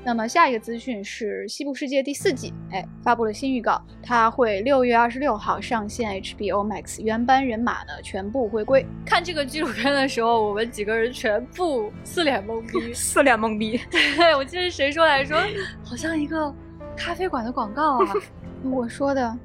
[0.03, 8.85] 那么下一个资讯是《西部世界》第四季，哎，发布了新预告，它会六月二十六号上线 HBO Max，原班人马呢全部回归。
[9.05, 13.79] 看这个纪录片的时候，我们几个人全部四脸懵逼， 四脸懵逼。
[13.91, 15.39] 对，我记得谁说来说，
[15.85, 16.53] 好像一个
[16.97, 18.13] 咖啡馆的广告啊，
[18.65, 19.39] 我说的，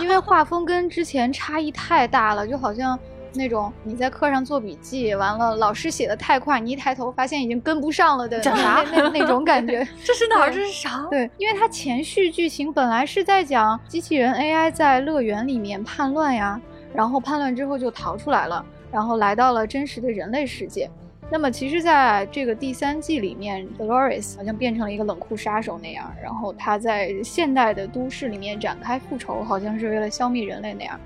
[0.00, 2.98] 因为画风跟之前差异太大了，就好像。
[3.32, 9.86] 那种你在课上做笔记，完了老师写的太快，你一抬头发现已经跟不上了的那那那种感觉。
[10.04, 10.50] 这是哪儿？
[10.50, 11.06] 这是啥？
[11.10, 16.60] 对，因为它前序剧情本来是在讲机器人 AI 在乐园里面叛乱呀，
[16.94, 20.90] 然后叛乱之后就逃出来了，然后来到了真实的人类世界。
[21.32, 30.98] 那么其实在这个第三季里面，Dolores 好像变成了一个冷酷杀手那样，然后他在现代的都市里面展开复仇，好像是为了消灭人类那样。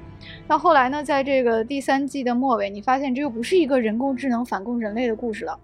[0.46, 5.58] 到后来呢，在这个第三季的末尾，你发现这又不是一个人工智能反攻人类的故事了，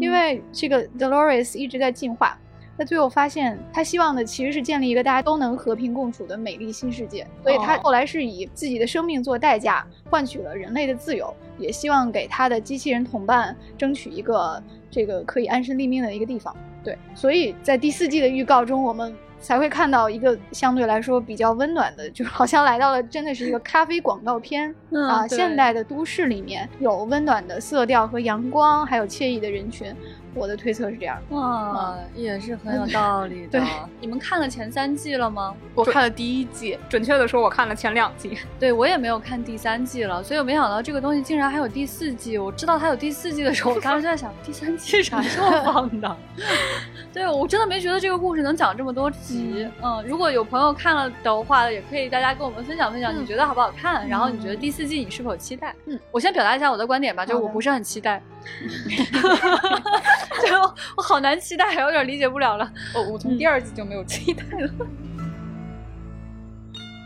[0.00, 2.38] 因为这个 Dolores 一直在进化，
[2.76, 16.54] 那最后发现他希望的其实是建立一个大家都能和平共处的美丽新世界，所以他后来是以自己的生命做代价换取了人类的自由，也希望给他的机器人同伴争取一个这个可以安身立命的一个地方。
[16.84, 19.14] 对，所以在第四季的预告中，我们。
[19.40, 24.74] 才会看到一个相对来说比较温暖的，就好像来到了真的是一个咖啡广告片
[25.08, 29.94] 啊，现代的都市里面有温暖的色调和阳光，还有惬意的人群。
[30.34, 33.58] 我的推测是这样，哇，也是很有道理的。
[33.58, 33.62] 对，
[34.00, 35.54] 你们看了前三季了吗？
[35.74, 38.38] 我看了第一季，准确的说，我看了前两季。
[38.58, 42.38] 对我也没有看第三季了，所以我没想到这个东西竟然还有第四季。
[42.38, 46.16] 我知道它有第四季的时候，我当时就在想，第三季啥时候放的？
[47.12, 49.68] 对我真的没觉得这个故事能讲这么多集。
[49.82, 54.08] 嗯，如果有朋友看了的话，也可以大家跟我们分享分享，你觉得好不好看？
[54.08, 55.74] 然后你觉得第四季你是否期待？
[55.86, 58.22] 嗯，我先表达一下我的观点吧，就是我不是很期待。
[60.40, 62.70] 最后我好难期待，有点理解不了了。
[62.94, 64.70] 我我从第二季就没有期待了。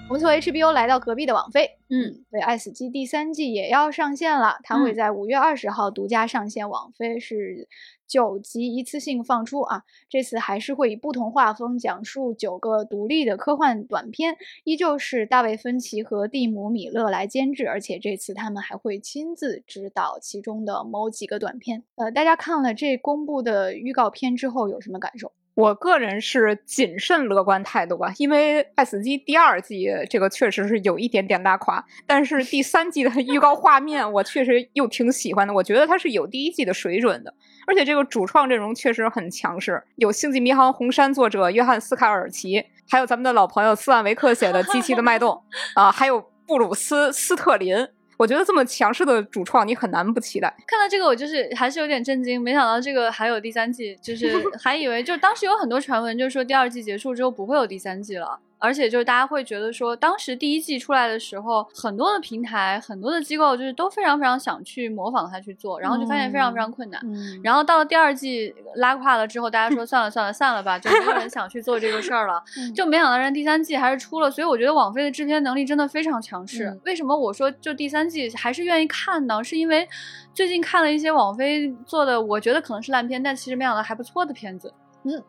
[0.09, 7.69] 我们从 HBO 来到隔壁的网飞，嗯，对，《爱死机》第三季也要上线了，它会在五月二十号独家上线网飞，是。
[8.07, 9.85] 九集一次性放出啊！
[10.09, 21.85] 这次还是会以不同画风讲述九个独立的科幻短片，依旧是大卫芬奇和蒂姆米勒来监制，而且这次他们还会亲自指导其中的某几个短片。
[21.97, 25.33] 呃，大家看了这公布的预告片之后有什么感受？
[25.55, 37.35] 我个人是谨慎乐观态度吧，因为《爱死机》第二季这个确实是有一点点拉垮，但是第三季的 预告画面我确实又挺喜欢的，我觉得它是有第一季的水准的。
[37.73, 45.43] 而而且这个主创阵容确实很强势，有《星际迷航：红山》作者约翰斯卡尔奇，还有咱们的老朋友斯万维克写的《机器的脉动
[45.81, 47.75] 》啊，还有布鲁斯斯特林。
[48.19, 50.55] 我觉得这么强势的主创，你很难不期待。
[50.67, 54.31] 看到这个，我就是还是有点震惊，没想到这个还有第三季，就是
[54.63, 58.39] 还以为就当时有很多传闻，就是说第二季结束之后不会有第三季了。
[58.63, 67.03] 而且就是大家会觉得说，当时第一季出来的时候，很多的平台、很多的机构就是都非常非常想去模仿它去做，然后就发现非常非常困难。
[67.43, 72.41] 然后到了第二季拉胯了之后，大家说算了算了散了吧，就没有人想去做这个事儿了。
[72.73, 76.81] 就没想到人第三季还是出了，所以我觉得网飞的制片能力真的非常强势。
[76.85, 79.43] 为什么我说就第三季还是愿意看呢？
[79.43, 79.89] 是因为
[80.33, 84.73] 最近看了一些网飞做的，我觉得可能是烂片，但其实没想到还不错的片子。
[85.03, 85.21] 嗯。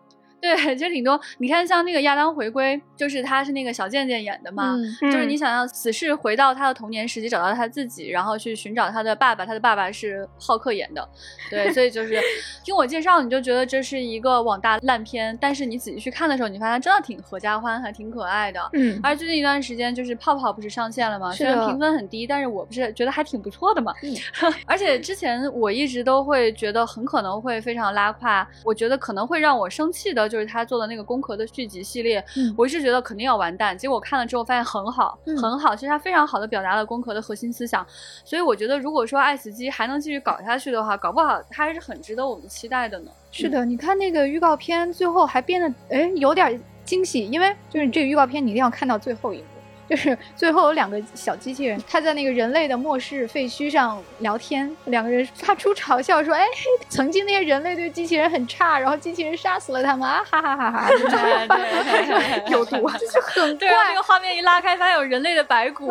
[0.43, 1.17] 对， 其实挺多。
[1.38, 9.45] 你看，像那个亚当回归，就是他是那个小贱贱演的嘛，就是你想要死侍回到他的童年时期，找到他自己，然后去寻找他的爸爸。
[9.45, 11.10] 他的爸爸是浩克演的，
[11.49, 12.19] 对，所以就是
[12.65, 18.60] 听我介绍，你就觉得这是一个网大烂片，但是你仔细去看的时候，你发现真的挺合家欢，还挺可爱的。
[18.73, 21.32] 嗯，而最近一段时间，就是泡泡不是上线了吗？
[21.32, 23.93] 虽然评分很低，但是我不是觉得还挺不错的嘛。
[24.03, 24.13] 嗯，
[24.67, 30.29] 而且之前我一直都会觉得很可能会非常拉胯，我觉得可能会让我生气的。
[30.33, 32.23] 就是他做的那个《宫壳》的续集系列，
[32.57, 33.77] 我一直觉得肯定要完蛋。
[33.77, 35.75] 结果看了之后发现很好，很好。
[35.75, 37.85] 其实他非常好的表达了《宫壳》的核心思想。
[38.25, 43.11] 所以我觉得，如果说爱死机还能继续搞下去的话，搞不好他还是很值得我们期待的呢。
[43.31, 49.43] 是的，你看那个预告片，最后还变得哎有点惊喜，因为就是这个预告片你一定要看到最后一幕。
[49.93, 56.43] 就是最后有两个小机器人，他在那个人类的末世废墟上聊天，两个人发出嘲笑说：“哎，
[56.89, 60.89] 曾经那些人类对机器人很差，然后机器人杀死了他们啊，哈哈哈哈！”
[62.49, 63.67] 有毒，就是很怪。
[63.69, 65.86] 那个画面一拉开，发现有人类的白骨，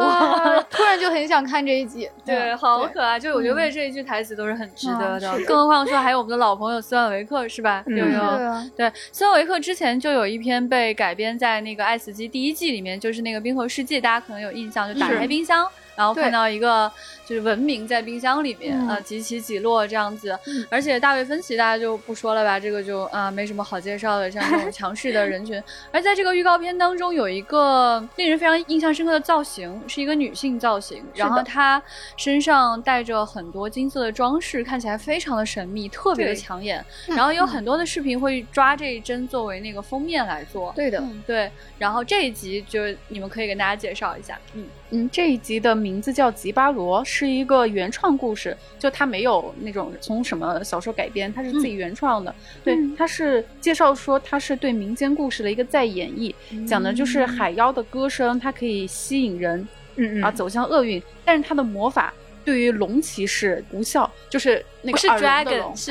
[0.68, 2.10] 突然就很想看这一集。
[2.26, 3.20] 对，好可爱。
[3.20, 7.84] 就我觉得为了这一句台词都是很值得的，更何况说还有我们的老朋友斯万维克是吧？
[7.86, 8.70] 有有。
[8.76, 15.68] 对，斯万维克之前就有一篇被改编在那个《爱死机》第一季里面，就是那个《冰河世纪》，大家可能有印象，就打开冰箱。
[15.94, 16.90] 然后看到一个
[17.26, 20.38] 就是文明在冰箱里面啊，几起几落这样子，
[20.70, 25.62] 而且大卫芬奇大家就不说了吧，这个就啊没什么好介绍的，像这种 强势的人群。
[25.90, 31.82] 而在这个预告片当中，有一个令人非常印象深刻的造型，是一个女性造型，然后她
[32.16, 36.84] 身上带着很多金色的装饰，看起来非常的神秘，特别的抢眼。
[37.08, 40.72] 然后有很多的视频会抓这一帧作为那个封面来做。
[40.74, 41.50] 对的，对。
[41.78, 44.66] 然后这一集就你们可以跟大家介绍一下，嗯。
[44.94, 52.34] 嗯，这一集的名字叫《吉巴罗》，是一个原创故事，就它没有那种从什么小说改编，它是自己原创的。
[52.62, 56.34] 对，它是介绍说它是对民间故事的一个再演绎，
[56.66, 62.12] 讲的就是海妖的歌声，它可以吸引人，嗯嗯，啊走向厄运，但是它的魔法
[62.44, 65.90] 对于龙骑士无效，就是那个是 dragon，是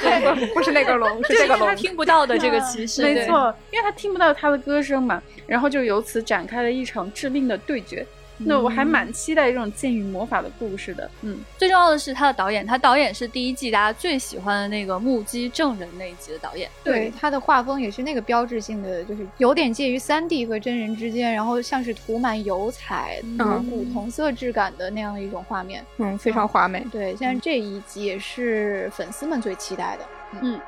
[0.54, 8.06] 不是那个龙， 是这个龙，他听不到的这个骑士，没错，因为他听不到他的歌声嘛，然后就由此展开了一场致命的对决。
[8.38, 26.86] 那我还蛮期待这种剑与魔法的故事的，嗯，最重要的是他的导演，他导演是第一季大家最喜欢的那个目击证人那一集的导演，对，他的画风也是那个标志性的，就是有点介于三 D 和真人之间，然后像是涂满油彩、有古铜色质感的那样的一种画面，嗯，非常华美。
[26.92, 30.04] 对，现在这一集也是粉丝们最期待的，
[30.42, 30.60] 嗯。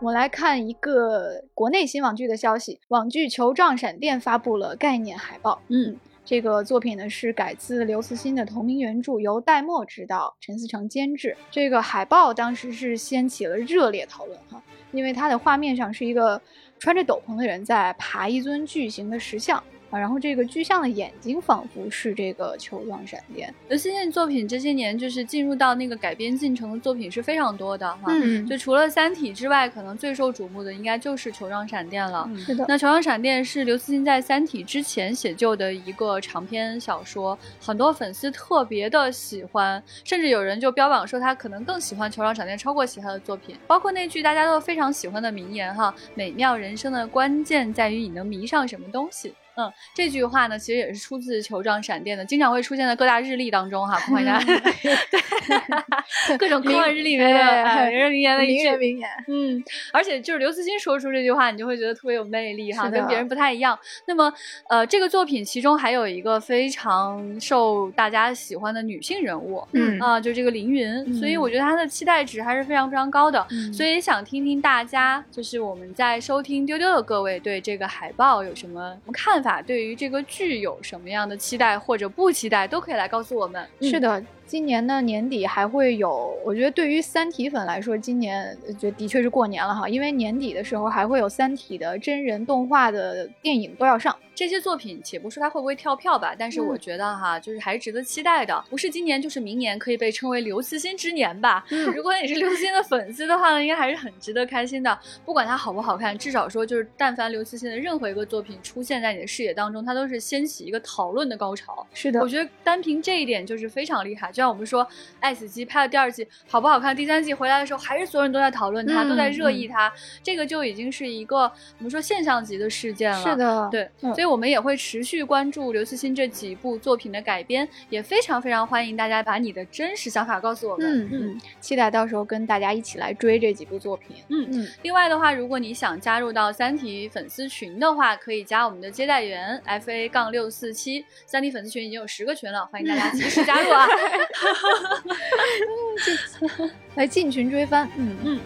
[0.00, 5.96] 我来看一个国内新网剧的消息，网剧《球状闪电》发布了概念海报，嗯。
[6.28, 11.34] 这个作品呢是改自刘慈欣的同名原著，由戴墨执导，陈思诚监制。
[11.50, 14.62] 这个海报当时是掀起了热烈讨论哈，
[14.92, 16.38] 因为它的画面上是一个
[16.78, 19.64] 穿着斗篷的人在爬一尊巨型的石像。
[19.90, 23.52] 啊，然后这个具象的眼睛仿佛是这个球状闪电。
[23.68, 32.28] 刘慈欣作品这些年就是进入到那个改编进程的作品是非常多的哈，嗯，就除了《三体》之外，可能最受瞩目的应该就是球状闪电了。
[32.36, 49.32] 是的，那球状闪电是刘慈欣在《三体》之前写就的一个长篇小说，很多粉丝特别的喜欢，甚至有人就标榜说他可能更喜欢球状闪电超过其他的作品，包括那句大家都非常喜欢的名言哈：美妙人生的关键在于你能迷上什么东西。
[49.58, 54.38] 嗯，这句话呢，其实也是出自《球状闪电》的，经常会出现在各大日历当中哈，科幻家，
[56.38, 59.08] 各种科幻日历里面的名人名言的一句名言。
[59.26, 59.60] 嗯，
[59.92, 63.76] 而且就是刘慈欣说出这句话，你就会觉得特别有魅力哈，跟别人不太一样。
[64.06, 64.32] 那么，
[64.68, 73.44] 呃，这个作品其中还有一个非常受大家喜欢的女性人物，嗯啊，就这个凌云，所以我觉得她的期待值还是非常非常高的。
[73.72, 79.47] 所以想听听大家，就是我们在收听丢丢的各位对这个海报有什么看法？
[79.62, 83.66] 对于这个剧有什么样的期待或者不期待，都可以来告诉我们。
[83.80, 94.16] 是的，今年呢年底还会有，我觉得对于《三体》粉来说，今年就的确是过年了哈，因为年底的时候还会有《三体》的真人动画的电影都要上。
[94.34, 98.64] 这些作品，且不说它会不会跳票吧，但是我觉得哈，就是还是值得期待的。
[98.70, 101.66] 不是今年就是明年，可以被称为刘慈欣之年吧？
[101.92, 104.96] 如果你是刘慈欣的粉丝的话呢，应该还是很值得开心的。
[105.24, 111.84] 不管它好不好看，至少说就是，但凡刘慈欣的任何一个作品出现在你的视野当中，它都是掀起一个讨论的高潮。
[111.92, 114.30] 是的，我觉得单凭这一点就是非常厉害。
[114.38, 114.84] 就像我们说
[115.18, 123.20] 《爱死机》拍了第二季好不好看，第三季回来的时候还是所有人都在讨论它，都在热议它，这个就已经是一个我们说现象级的事件了。
[123.20, 125.24] 是的，对，所以我们也会持续。
[125.24, 131.02] 关注刘慈欣这几部作品的改编，也非常非常欢迎大家把你的真实想法告诉我们。
[131.02, 134.16] 嗯嗯，期待到时候跟大家一起来追这几部作品。
[134.28, 134.68] 嗯嗯。
[134.82, 141.04] 另外的话，如果你想加入到三体粉丝群的话，可以加我们的接待员 F A 杠六四七。
[141.26, 143.86] 三体粉丝群已经有十个群了，欢迎大家及时加入啊！
[146.96, 147.88] 来进群追番。
[147.96, 148.40] 嗯嗯。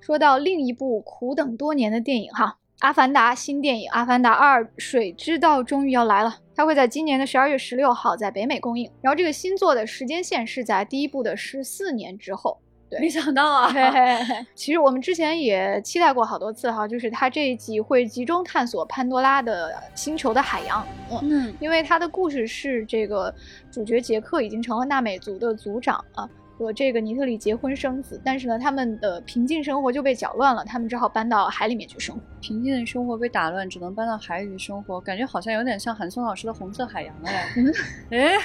[0.00, 2.56] 说到另一部苦等多年的电影哈。
[2.80, 8.90] 阿凡达新电影《阿凡达二：水之道》终于要来了，它会在今年的十二月十六号在北美公映。
[9.02, 12.58] 然后这个新作的时间线是在第一部的十四年之后。
[12.90, 13.72] 对，没想到啊！
[14.54, 20.84] 其实我们之前也期待过好多次哈，就是他这一集会集中探索潘多拉的星球的海洋。
[21.22, 23.32] 嗯，因为他的故事是这个
[23.70, 26.28] 主角杰克已经成了纳美族的族长啊。
[26.58, 32.20] 和这个尼特里结婚生子，但是呢，他们的平静生活就被搅乱了，他们只好搬到海里面去生活。
[32.42, 37.48] 平静的生活被打乱，只能搬到海里生活，感觉好像有点像韩松老师的《红色海洋》哎。
[37.56, 37.72] 嗯，
[38.12, 38.36] 哎，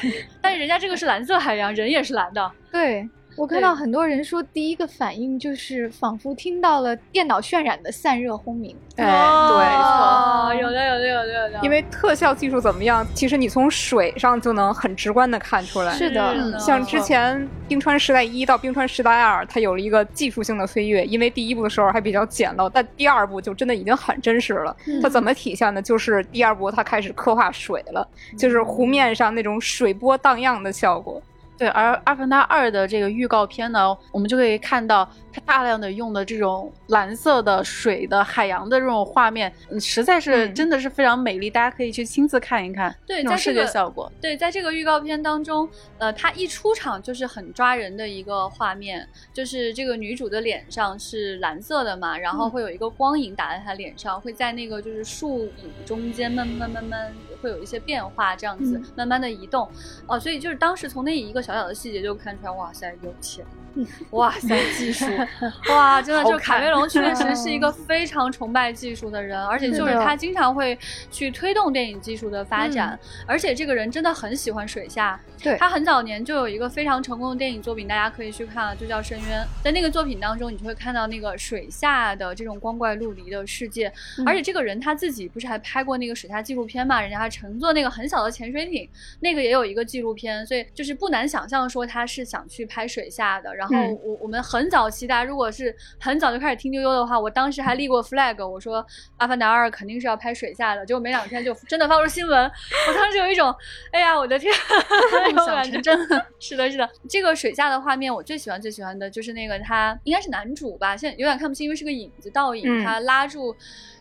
[0.41, 2.49] 但是人家这个是蓝色海洋，人也是蓝的。
[2.71, 3.05] 对。
[3.37, 8.75] 我看到很多人说，第一个反应就是仿佛听到了电脑渲染的散热轰鸣。
[8.95, 11.59] 哎，对，有的，有的，有的，有的。
[11.61, 15.93] 因为特效技术怎么样，其实你从水上就能很直观的看出来。
[15.93, 21.03] 是的，像之前《冰川时代一》到《冰川时代二》，它有了一个技术性的飞跃。
[21.03, 24.75] 因为第一部的时候还比较简陋，但第二部就真的已经很真实了。
[25.01, 25.81] 它怎么体现呢？
[25.81, 28.07] 就是第二部它开始刻画水了，
[28.37, 31.21] 就是湖面上那种水波荡漾的效果。
[31.57, 35.09] 对，而《阿凡达二》的这个预告片呢，我们就可以看到。
[35.35, 42.95] 它大量的用的这种蓝色的水的海洋的这种画面，嗯，实在是真的是非常美丽，大家可以去亲自看一看。
[43.05, 44.09] 对，在视觉效果。
[44.21, 59.69] 对，在这个预告片当中，呃，它一出场就是很抓人的一个画面，就是这个女主的脸上是蓝色的嘛，然后会有一个光影打在她脸上，会在那个就是树影中间慢慢慢慢会有一些变化，这样子慢慢的移动。
[60.07, 63.45] 哦，所以就是当时从那一个小小的细节就看出来，哇塞，有钱。
[64.11, 65.05] 哇塞，技术
[65.69, 70.77] 哇，真的就卡梅隆确实是一个 非常崇拜技术的人，而且就是他经常会
[71.11, 72.97] 去推动电影技术的发展，
[73.27, 75.19] 而且这个人真的很喜欢水下。
[75.43, 79.41] 对他很早年就有一个非常成功的电影作品，大家可以去看，就叫《深渊》。
[79.63, 83.91] 在那个作品当中，你就会看到那个水下的这种光怪陆离的世界，
[84.25, 87.01] 而且这个人他自己不是还拍过那个水下纪录片嘛？
[87.01, 93.53] 人家还乘坐那个很小的潜水艇，那个也有一个纪录片，所以就是不难想象说他是想去拍水下的。
[93.53, 98.81] 然后我我们很早期大家，如果是很早就开始听悠悠的话，我当时还立过 flag，我说
[99.17, 103.53] 《阿凡达二》肯定是要拍水下的，结果没两天就真的发出新闻，我当时有一种，
[103.91, 104.53] 哎呀，我的天！
[105.35, 106.89] 梦想成真的是的，是的。
[107.09, 113.55] 这个水下的画面，我最喜欢最喜欢的就是那个他应该是男主吧，现在有点看不清，因为是个影子倒影，他拉住。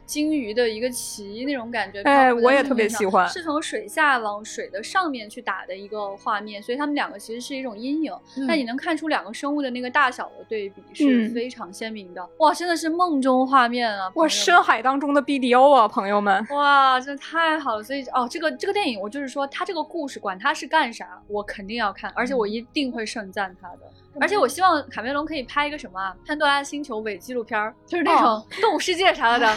[0.06, 8.12] 鲸鱼的一个鳍那种感觉，哎，我也特别喜欢，是从水下往水的上面去打的一个画面，所以他们两个其实是一种阴影，
[8.46, 12.26] 但你能看出两个生物的那个大小的对比是非常鲜明的。
[12.38, 14.10] 哇，真的是梦中画面啊！
[14.14, 16.46] 哇，深海当中的 BDO 啊，朋友们！
[16.50, 17.82] 哇，真的太好了。
[17.82, 23.80] 所以哦，这个这个电影，我就是说，它这个故事，管它是干啥，我肯定要看，而且我一定会盛赞它的。
[24.20, 29.46] 而且我希望卡梅隆可以拍一个什么啊，潘多拉星球伪纪录片儿，就是那种动物世界啥的，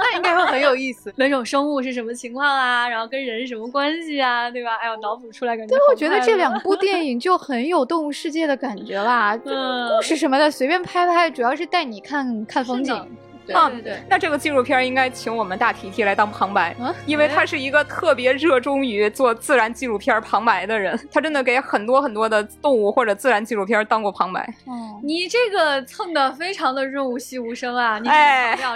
[0.00, 1.12] 那应该会很有意思。
[1.16, 2.88] 那种生物是什么情况啊？
[2.88, 4.50] 然后跟人是什么关系啊？
[4.50, 4.76] 对吧？
[4.76, 5.76] 哎呦，脑补出来感觉。
[5.76, 9.50] 对，我觉得这两部 电影就很有动物世界的感觉啦，故
[10.02, 12.94] 事什么的随便拍拍，主要是带你看看风景。
[13.52, 16.76] 啊，对对，那这个纪录片应该请我们大提提来当旁白，
[17.06, 24.42] 因为他是一个特别热衷于做自然纪录片旁白的人，他真的给很多很多的动物或者自然纪录片当过旁白。
[24.66, 28.08] 哦，你这个蹭的非常的润物细无声啊，你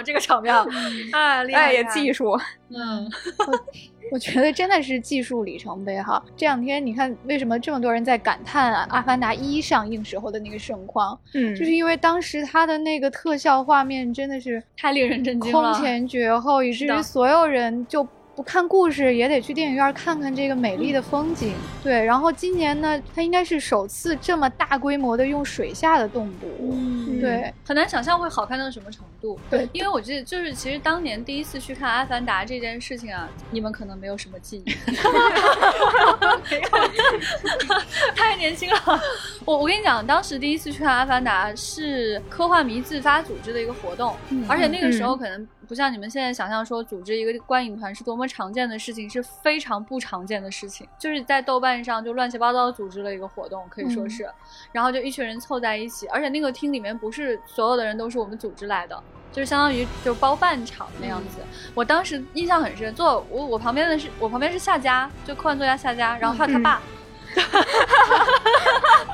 [0.03, 2.37] 这个场面，这个场面，哎，厉害，也技术，
[2.69, 3.09] 嗯。
[4.11, 6.23] 我觉得真的是技术里程碑哈！
[6.35, 11.19] 这两天你看，为什么这么多人在感叹《阿凡达一》上映时候的那个盛况？
[11.33, 18.07] 嗯，就是因为当时它的那个特效画面真的是太令人震惊了，空前绝后，以至于所有人就
[18.37, 21.55] 不看故事也得去电影院看看这个美丽的风景。
[21.83, 26.77] 对，然后今年呢，它应该是首次这么大规模的用水下的动捕，
[27.19, 29.39] 对，很难想象会好看到什么程度。
[29.49, 34.71] 对，因为我记得就是其实当年第一次去看《阿凡达》这件事情啊，你们可能没有什么记忆，
[38.15, 39.01] 太年轻了。
[39.45, 44.15] 我我跟你讲，当时第一次去看《阿凡达》是科幻迷自发组织的一个活动，
[44.47, 45.47] 而且那个时候可能。
[45.67, 50.87] 不像你们现在想象说组织一个观影团是多么常见的事情，是非常不常见的事情。
[50.97, 54.29] 就是在豆瓣上就乱七八糟组织了一个活动，可以说是，
[54.71, 61.39] 然后就一群人凑在一起，而且那个厅里面不是所有的人都是我们组织来的，就是相当于就包饭场那样子。
[61.75, 66.81] 我当时印象很深，坐我我旁边的是我旁边是夏家，就科幻作家夏家，然后还有他爸。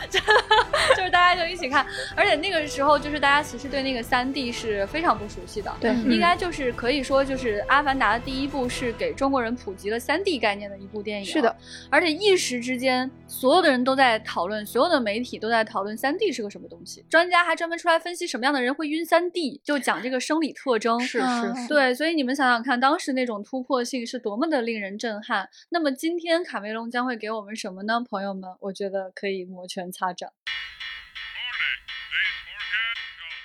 [0.95, 1.85] 就是大家就一起看，
[2.15, 5.71] 而且那个时候就是大家其实对那个三 D 是非常不熟悉的。
[5.79, 11.25] 对，应该就是可以说就是《阿凡达》的第一部是给中国人普及了三 D 概念的一部电影。
[11.25, 11.55] 是的，
[11.89, 20.99] 而且一时之间所有的人都在讨论，所有的媒体都在讨论三 D 是个什么东西，专家还专门出来分析什么样的人会晕三 D，就讲这个生理特征。
[20.99, 21.67] 是是是。
[21.67, 25.47] 对，所以你们想想看，当时那种突破性是多么的令人震撼。
[25.69, 28.03] 那么今天卡梅隆将会给我们什么呢？
[28.09, 30.29] 朋友们，我觉得可以摩拳擦掌。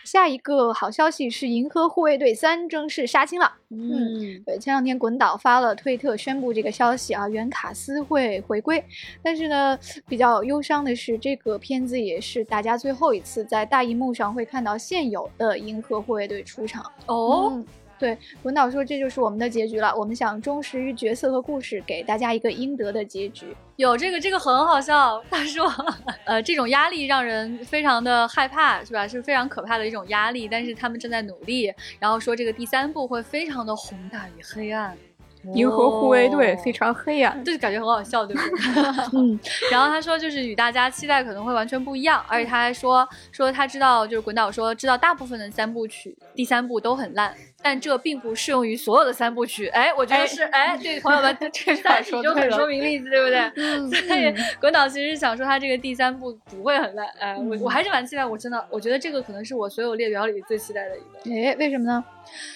[0.05, 3.53] 下一个好消息是《银河护卫队三》正式杀青了。
[3.68, 8.82] 嗯，对，前两天滚导发了推特宣布这个消息啊，原卡斯会回归。
[9.22, 17.62] 但是呢，比较忧伤的是，这个片子也是大家最后一次在大荧幕上会看到现有的银河护卫队出场哦。
[17.99, 19.94] 对，文导说这就是我们的结局了。
[19.96, 23.57] 我们想忠实于角色和故事，给大家一个应得的结局。
[23.76, 25.22] 有这个，这个很好笑。
[25.30, 25.72] 他说，
[26.24, 29.07] 呃，这种压力让人非常的害怕，是吧？
[29.07, 30.49] 是非常可怕的一种压力。
[30.49, 31.72] 但是他们正在努力。
[31.99, 34.96] 然后说这个第三部会非常的宏大与黑暗。
[35.55, 38.59] 银河护卫队非常黑暗，就是感觉很好笑，对不对？
[39.16, 39.38] 嗯。
[39.70, 42.22] 然后他说，就是与大家期待可能会完全不一样。
[42.28, 47.32] 而且他还说，说他知道，就是滚导说知道大部分的三部曲，第三部都很烂。
[47.62, 53.38] 但这并不适用于所有的三部曲，哎，我觉得是，哎，对朋友们， 这三体就很说明例子，对不对？
[53.56, 62.04] 嗯， 所以滚导其实想说他这个第三部不会很烂，哎，我我还是蛮期待，我真的，我觉得这个可能是我所有列表里最期待的一个，哎，为什么呢？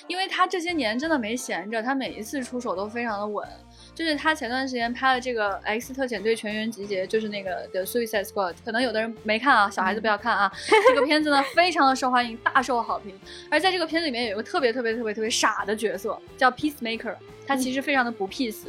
[0.06, 3.46] 因为他这些年真的没闲着，他每一次出手都非常的稳。
[3.94, 10.50] 就是他前段时间拍的这个《X 特遣队全员集结》，就是那个 The《Suicide Squad》，可能有的人没看啊，小孩子不要看啊。
[10.88, 13.14] 这个片子呢，非常的受欢迎，大受好评。
[13.50, 17.14] 而在这个片子里面，有一个特别特别特别特别傻的角色，叫 Peacemaker，
[17.46, 18.64] 他其实非常的不 peace。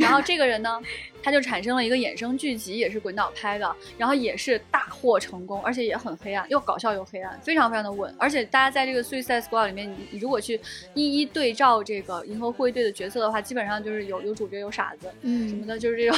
[0.00, 0.80] 然后这个人呢？
[1.26, 8.14] 他就产生了一个衍生剧集，也是滚导拍的，然后也是大获成功，而且也很黑暗，又搞笑又黑暗，非常非常的稳。
[8.16, 10.60] 而且大家在这个《Suicide Squad》里面，你你如果去
[10.94, 16.16] 一一对照这个银河护卫队的角色的话，基本上就是有有主角有傻子，嗯，什么的，就是这种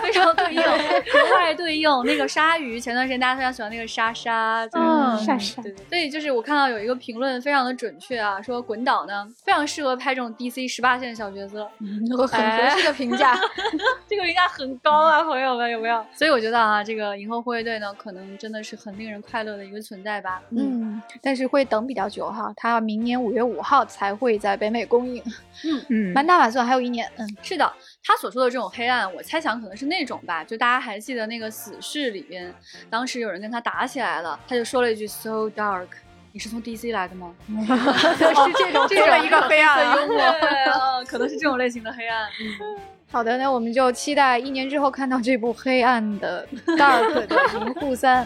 [0.00, 1.86] 非常对应，格外对应。
[2.06, 5.84] 那个鲨鱼，前段时间大家非常喜欢那个莎莎，嗯，莎莎，对对。
[5.90, 13.38] 所以就是我看到有一个评论非常的准确啊，说滚导呢非常适合拍这种 DC 十八线小角色，嗯很合适的评价，
[14.08, 15.22] 这个评价 很高啊。
[15.22, 16.04] 朋友们有没有？
[16.14, 20.42] 所以我觉得啊，这个银河护卫队呢，可能真的是很令人快乐的一个存在吧。
[20.50, 25.22] 嗯，但是会等比较久哈，它明年五月五号才会在北美公映。
[25.64, 27.10] 嗯嗯，满打满算还有一年。
[27.16, 27.72] 嗯，是的，
[28.04, 30.44] 他所说的这种黑暗，我猜想可能是那种吧。
[30.44, 32.54] 就大家还记得那个死侍里边，
[32.88, 35.86] 当时有人跟他打起来了，他就说了一句 “so dark”。
[36.32, 37.34] 你是从 DC 来的吗？
[37.48, 42.28] 是这种 这么一个黑暗幽默，对，可能是这种类型的黑暗。
[43.16, 46.46] 好的，那我们就期待一年之后看到这部黑暗的
[46.76, 47.34] Dark 的
[47.66, 48.24] 《银护三》。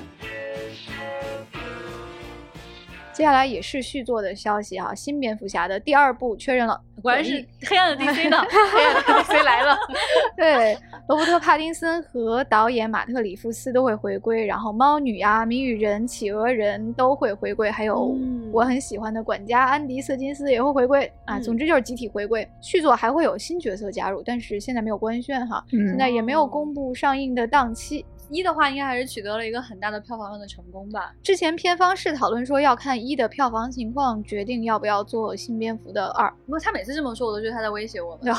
[3.21, 8.39] 接下来也是续作的消息哈，新蝙蝠侠的第二部确认了，果然是 黑暗的 DC 呢，
[8.73, 9.77] 黑暗的 DC 来了。
[10.35, 10.75] 对，
[11.07, 18.17] 罗伯特·帕丁森和导演马特·里夫斯都会回归，然后猫女啊、谜语人、企鹅人都会回归，还有
[18.51, 21.39] 我很喜欢的管家安迪·瑟金斯也会回归啊。
[21.39, 22.49] 总之就是集体回归。
[22.63, 28.03] 续作还会有新角色加入，但是现在没有官宣哈，现在也没有公布上映的档期。
[28.31, 31.13] 一的话，应该还是取得了一个很大的票房上的成功吧。
[31.23, 36.31] 之前片方是讨论说要看一的票房情况，决定要不要做新蝙蝠的二。
[36.47, 38.35] 不过他每次这么说，我都觉得他在威胁我们。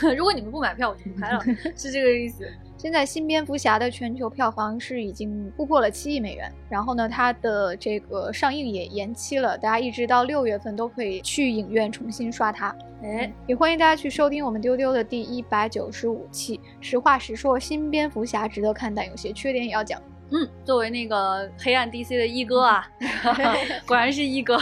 [0.16, 1.42] 如果你们不买票，我就不拍了，
[1.76, 2.48] 是这个意思。
[2.82, 12.74] 现在新蝙蝠侠的全球票房是已经突破了七亿美元，然后呢，它的这个上映也延期了，大家一直到六月份都可以去影院重新刷它。
[13.02, 16.58] 哎，也欢迎大家去收听我们丢丢的第一百九十五期。
[16.80, 20.00] 实话实说，新蝙蝠侠值得看，但有些缺点也要讲。
[20.30, 22.88] 嗯，作为那个黑暗 DC 的一哥啊
[23.86, 24.58] 果然是一哥，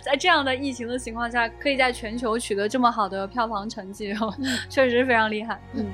[0.00, 4.14] 在这样的疫情的情况下，可以在全球取得这么好的票房成绩，
[4.70, 5.60] 确实非常厉害。
[5.72, 5.84] 嗯。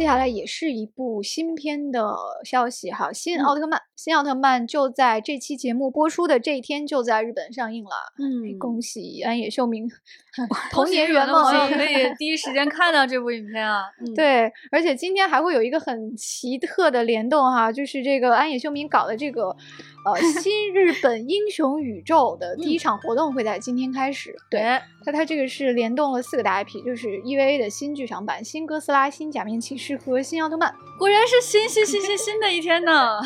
[0.00, 7.90] 接下来也是一部新片的消息哈，新奥特曼，新奥特曼就在这期节目播出的这一天就在日本上映了。
[8.18, 9.86] 嗯，恭喜安野秀明
[10.72, 13.82] 童年圆梦，可以 第一时间看到这部影片啊。
[14.16, 19.54] 对，而且今天还会有一个很奇特的联动哈，就是这个安野秀明搞的这个。
[20.02, 24.34] 呃， 新日本英雄宇宙的第一场活动会在今天开始。
[24.50, 24.62] 对，
[25.04, 30.74] 它它这个是联动了四个大 IP，就是 EVA 的新剧场版《新哥斯拉》、新假面骑士和新奥特曼。
[30.98, 33.20] 果然是新新新新新的一天呢。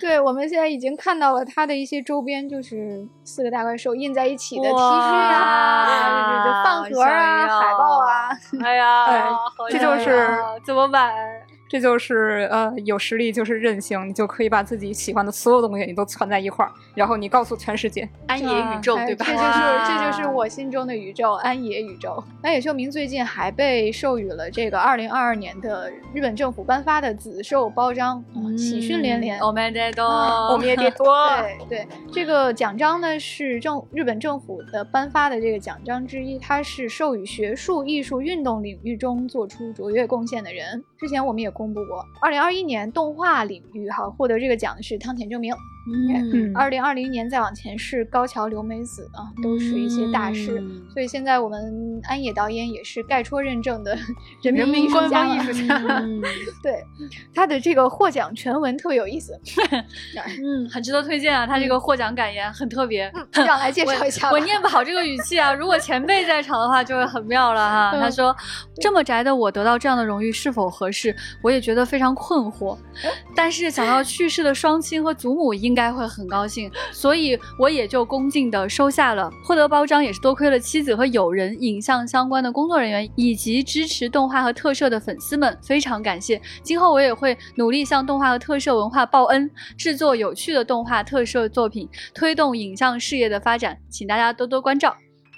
[0.00, 8.28] 对，我们现在已经看到了它的一些周边，就是四个大怪兽印在一起的 T 恤啊，饭盒啊，海报啊。
[8.62, 9.06] 哎呀，
[9.70, 11.12] 这就是怎么买？
[11.68, 19.26] 这就是呃，有实力就是任性，你就可以把自己喜欢的所有东西你都攒在一块儿，然后你告诉全世界，安野宇宙，对吧？
[19.26, 19.52] 这就是
[19.86, 22.22] 这就是我心中的宇宙，安野宇宙。
[22.42, 28.24] 安野秀明最近还被授予了这个二零二二年的日本政府颁发的紫绶褒章，
[28.56, 29.40] 喜讯连连。
[29.40, 31.06] 我们得多，我们也得多。
[31.68, 40.84] 对对，这个奖章呢是政日本政府的颁发的这个奖章之一，它是授予学术、艺术、运动领域中做出卓越贡献的人。
[40.98, 45.54] 之前我们也公布过，二零二一年动画领域哈获得这个奖的是汤田正明。
[45.88, 50.60] 嗯，二零二零年再往前是高桥留美子啊，都是一些大师。
[50.92, 53.96] 所以现在我们安野导演也是盖戳认证的
[54.42, 55.26] 人民艺术家。
[55.26, 55.78] 艺术家，
[56.60, 56.84] 对
[57.32, 59.38] 他的这个获奖全文特别有意思，
[60.42, 61.46] 嗯，很值得推荐啊。
[61.46, 64.32] 他这个获奖感言很特别，让来介 绍一下。
[64.32, 67.92] 我念不好这个语气啊，如果前辈在场的话就会很妙了哈。
[68.00, 68.34] 他说
[68.80, 71.14] ：“这么宅的我得到这样的荣誉是否合适？
[71.42, 72.76] 我也觉得非常困惑。
[73.36, 79.30] 但是想到去世的双亲和祖母应。”应该会很高兴，所以我也就恭敬的收下了。
[79.44, 86.40] 获得包章也是多亏了妻子和友人、影像相关的工作人员以及支持动画和特摄的粉丝们，非常感谢。
[86.62, 94.96] 今后我也会努力向动画和特摄文化报恩，制作有趣的动画特摄作品，推动影像事业的发展，请大家多多关照。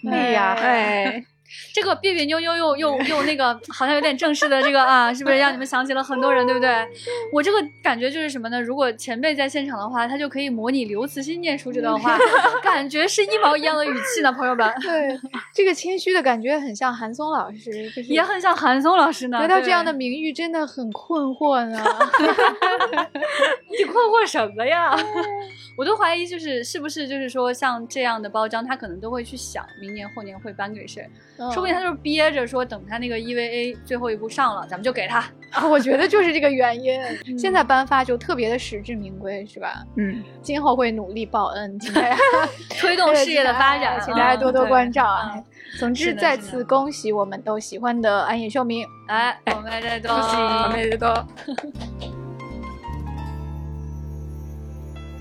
[0.08, 1.24] 哎呀，哎。
[1.72, 6.86] 这个别别扭扭又又又那个，好像有点正式的这个啊，是不是让你们想起了很多人，对不对？
[7.32, 8.60] 我这个感觉就是什么呢？
[8.60, 12.18] 如果前辈在现场的话，他就可以模拟刘慈欣念出这段话，
[12.62, 14.72] 感觉是一毛一样的语气呢，朋友们。
[14.82, 15.18] 对，
[15.54, 19.38] 这个谦虚的感觉很像韩松老师，也很像韩松老师呢。
[19.40, 21.78] 得到这样的名誉真的很困惑呢。
[23.78, 24.96] 你困惑什么呀？
[25.76, 31.08] 我都怀疑，就是是不是就是说，像这样的包装，他可能都会去想，明年后年会颁给谁？
[31.52, 35.24] 说不定他就是憋着说，等他那个 EVA 最后一步上了，咱们就给他。
[35.68, 37.00] 我觉得就是这个原因。
[37.38, 39.84] 现在颁发就特别的实至名归，是吧？
[39.96, 41.78] 嗯，今后会努力报恩，
[42.78, 45.32] 推动事业的发展， 请大家多多关照啊！
[45.78, 51.26] 总之，再次恭喜我们都喜欢的安野秀明，哎，我们再多， 我们再多。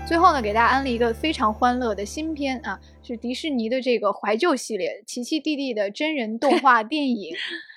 [0.08, 7.34] 最后呢，给大家安利一个非常欢乐的新片啊，是迪士尼的这个怀旧系列《奇奇弟弟》的真人动画 电影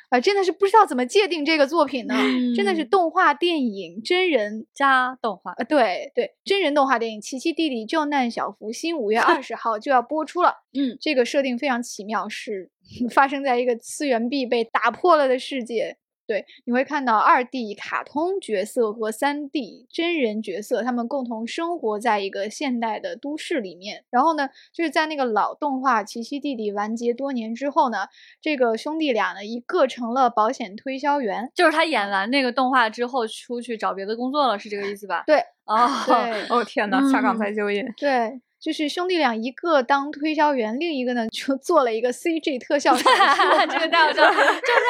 [0.08, 2.16] 啊，真的是不知道怎么界定这个作品呢？
[2.56, 10.56] 真的是动画电影真人加动画啊，对对，真人动画电影《奇奇弟弟救难小福星》五月二十号就要播出了。
[10.74, 12.72] 嗯，这个设定非常奇妙，是
[13.12, 15.98] 发生在一个次元壁被打破了的世界。
[16.32, 24.06] 对，你会看到二 D 卡通角色和三 D 真人角色，他们共同生活在一个现代的都市里面。
[24.10, 28.08] 然后呢，就是在那个老动画《奇奇弟弟》完结多年之后呢，
[28.40, 35.26] 这个兄弟俩呢，一个成了保险推销员，就是他演完那个动画之后出去找别的工作了，是这个意思吧？
[35.28, 37.86] 对， 哦，对，哦天哪，下岗再就业。
[37.98, 38.40] 对。
[38.62, 42.94] 就是兄弟俩，一个当推销员，另一个呢就做了一个 CG 特效。
[42.96, 44.32] 这个太好笑了！
[44.32, 44.82] 就是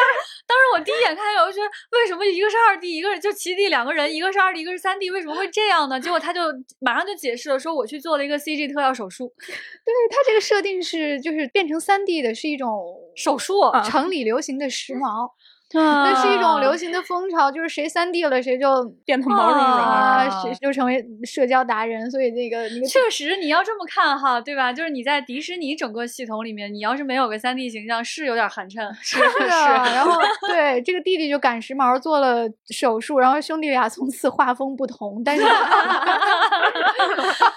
[0.45, 5.97] 当时我第一眼看见，我就觉得为什么一个是二 D，一个是就齐弟两个人，一个是二 D，一个是三 D，为什么会这样呢？
[5.97, 6.41] 结果他就
[6.79, 9.31] 马上就解释了，说我去做了一个 CG 特效手术。
[9.39, 15.31] 对他这个设定是，就是变成三 D 的是一种手术，城里流行的时髦。
[15.79, 22.09] 那是一种流行的风潮，就是谁三 D 了，谁就变成毛茸茸啊，谁就成为社交达人。
[22.11, 24.73] 所以那个那个，确实你要这么看哈，对吧？
[24.73, 28.81] 就是你在迪士尼整个系统里面，你要是没有个三 D 形象，是有点寒碜。
[29.01, 35.21] 是 的，然后对这个弟弟就赶时髦做了手术，然后兄弟俩从此画风不同。
[35.23, 35.51] 但是画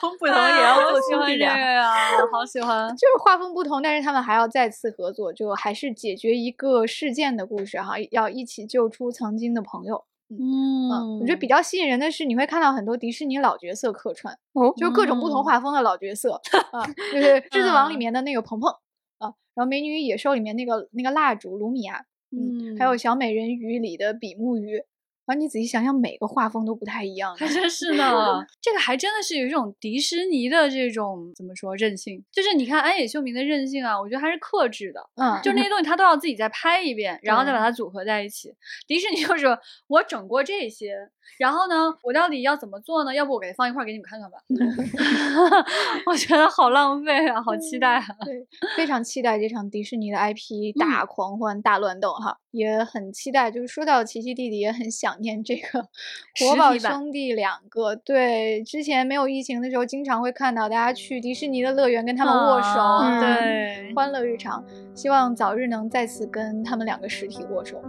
[0.01, 1.93] 风不同也要做兄弟俩呀，
[2.33, 2.89] 好喜欢。
[2.91, 7.95] 就是画风不同，但是他们还要再次合作，就还是解决一个事件的故事哈。
[8.11, 10.05] 要一起救出曾经的朋友。
[10.31, 16.41] 嗯，我觉得比较吸引人的是，你会看到很多迪士尼老角色客串，哦，就是各种不同画风的老角色
[16.73, 18.71] 啊，就是《狮子王》里面的那个鹏鹏
[19.19, 24.83] 啊，然后《美女与野兽》里面那个那个蜡烛卢米亚，嗯，还有《小美人鱼》里的比目鱼。
[25.27, 28.45] 然后你仔细想想，每个画风都不太一样，还真是呢。
[28.61, 32.23] 这个还真的是有一种迪士尼的这种怎么说任性？
[32.33, 35.01] 就是你看安野秀明的任性啊，我觉得还是克制的。
[35.17, 38.55] 嗯，就那些东西他都要自己再拍一遍，然后再把它组合在一起。
[38.87, 39.47] 迪士尼就是
[39.87, 40.95] 我整过这些。
[41.39, 43.15] 然后呢，我到底要怎么做呢？
[43.15, 44.39] 要不我给它放一块给你们看看吧。
[46.07, 48.05] 我觉得好浪费啊，好期待啊！
[48.25, 48.47] 对，
[48.77, 53.51] 非常期待这场迪士尼的 IP 大狂欢、大乱斗哈，也很期待。
[53.51, 55.89] 就是说到奇奇弟弟，也很想念这个
[56.41, 57.95] 国宝兄弟两个。
[57.97, 64.65] 对，之前没有疫情的时候，经常会看到大家去迪士尼的乐园跟他们握手，对，欢乐日常。
[64.95, 67.83] 希望早日能再次跟他们两个实体握手。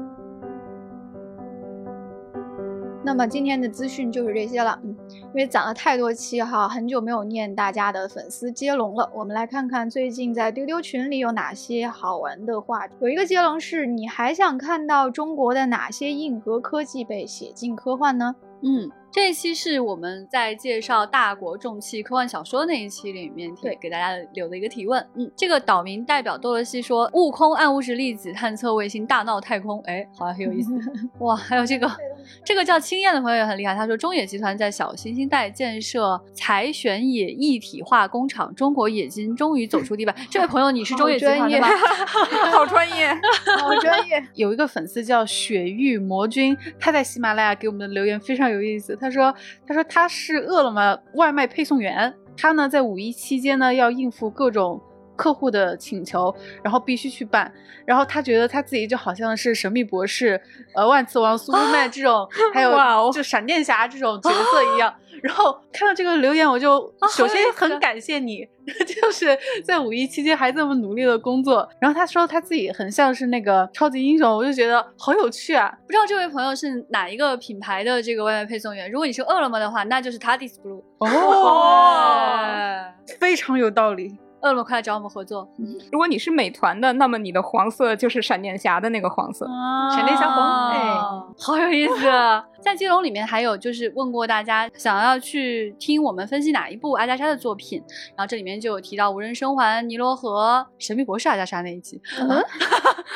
[3.06, 9.08] 那么今天的资讯就是这些了，嗯，因为攒了太多期哈，很久没有念大家的粉丝接龙了。
[9.14, 12.96] 我们来看看最近在丢丢群里有哪些好玩的话题。
[13.02, 18.36] 有一个接龙是：你还想看到中国的哪些硬核科技被写进科幻呢？
[18.64, 18.90] 嗯。
[19.16, 25.02] 这一期是我们在介绍大国重器科幻小说那一期里面提给大家留的一个提问。
[25.14, 30.74] 嗯，这个岛民代表多罗西说：“悟空暗物质粒子探测卫星大闹太空。”哎，好像很有意思。
[31.20, 31.90] 哇，还有这个，
[32.44, 33.74] 这个叫青燕的朋友也很厉害。
[33.74, 41.70] 他说：“中野集团在小行星带建设采选野一体化工厂，中国冶金终于走出地板。”这位朋友，你是中野集团的吗？
[42.52, 43.08] 好专业，
[43.62, 44.22] 好专业。
[44.36, 48.94] 有一个粉丝叫雪域魔君，他在喜马拉雅给我们的留言非常有意思。
[49.05, 49.34] 他说
[49.68, 54.82] ：“他说他是饿了么外卖配送员，他呢在五一期间呢要应付各种
[55.16, 57.52] 客户的请求，然后必须去办。
[57.86, 60.42] 然后他觉得他自己就好像是神秘博士、
[60.74, 64.94] 呃万磁王、苏布曼这种， 还有就闪电侠这种角色一样。”
[65.26, 68.48] 然后看到这个留言，我就首先很感谢你，
[68.86, 71.68] 就是在五一期间还这么努力的工作。
[71.80, 75.76] 然后他说他自己很像是那个超级英雄，我就觉得好有趣啊！
[75.88, 78.92] 不知道这位朋友是哪一个品牌的这个外卖配送员？
[78.92, 82.38] 如果你是饿了么的话，那就是 Tadis Blue 哦，
[83.20, 84.16] 非常有道理。
[84.42, 85.50] 饿了么，快来找我们合作。
[85.92, 89.48] 如果你是美团的，那么你的黄色就是闪电侠的那个黄色，
[89.96, 90.78] 闪电侠黄，哎，
[91.40, 91.96] 好有意思。
[92.66, 97.80] 在接龙里面还有就是问过大家想要去听我们分析哪一部阿加莎的作品，
[98.18, 102.02] 然后这里面就有提到无人生还、尼罗河、神秘博士阿加莎那一集。
[102.20, 102.44] 嗯，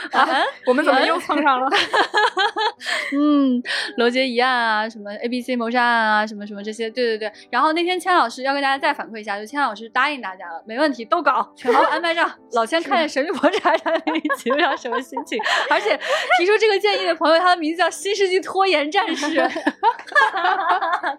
[0.67, 1.67] 我们怎么又碰上了？
[3.11, 3.59] 嗯，
[3.97, 7.33] 罗杰疑案啊，什么 A B C 谋杀案啊，什么什么这些，对对对。
[7.49, 12.31] 然后那天千老师要跟大家再反馈一下，就千老师答应大家了，没问题，都搞，全部安排上。
[12.53, 15.39] 老千看见神秘博士阿加莎那一集，不知道什么心情。
[15.71, 15.97] 而且
[16.37, 19.38] 提出这个建议的朋友，他的名字叫新世纪拖延战士。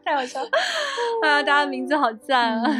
[0.04, 0.48] 太好 笑了
[1.22, 1.42] 啊！
[1.42, 2.70] 大家名字好赞啊！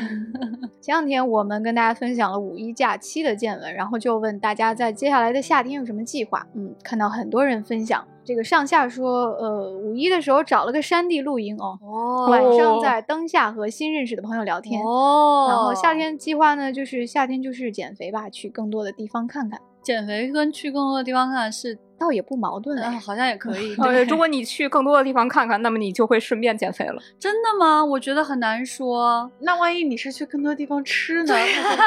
[0.80, 6.47] 前两天我们跟大家分享了五一假期的见闻，然后就问大家在接下来的夏天有什么计划。
[6.55, 15.47] 嗯，看到很多人分享，这个上下说，呃，五一的时候找了个山地露营哦，晚上在灯下和新认识的朋友聊天哦。
[15.49, 19.61] 然后夏天计划呢，就是夏天就是减肥吧，去更多的地方看看。
[19.82, 21.78] 减肥跟去更多的地方看看是。
[22.01, 23.77] 倒也不矛盾啊，好像也可以。
[23.85, 27.01] 对，如果你去更多的地方看看，那么你就会顺便减肥了。
[27.19, 27.85] 真的吗？
[27.85, 29.31] 我觉得很难说。
[29.41, 31.35] 那万一你是去更多地方吃呢？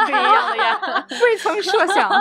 [0.05, 2.11] 不一样的呀， 未曾设想。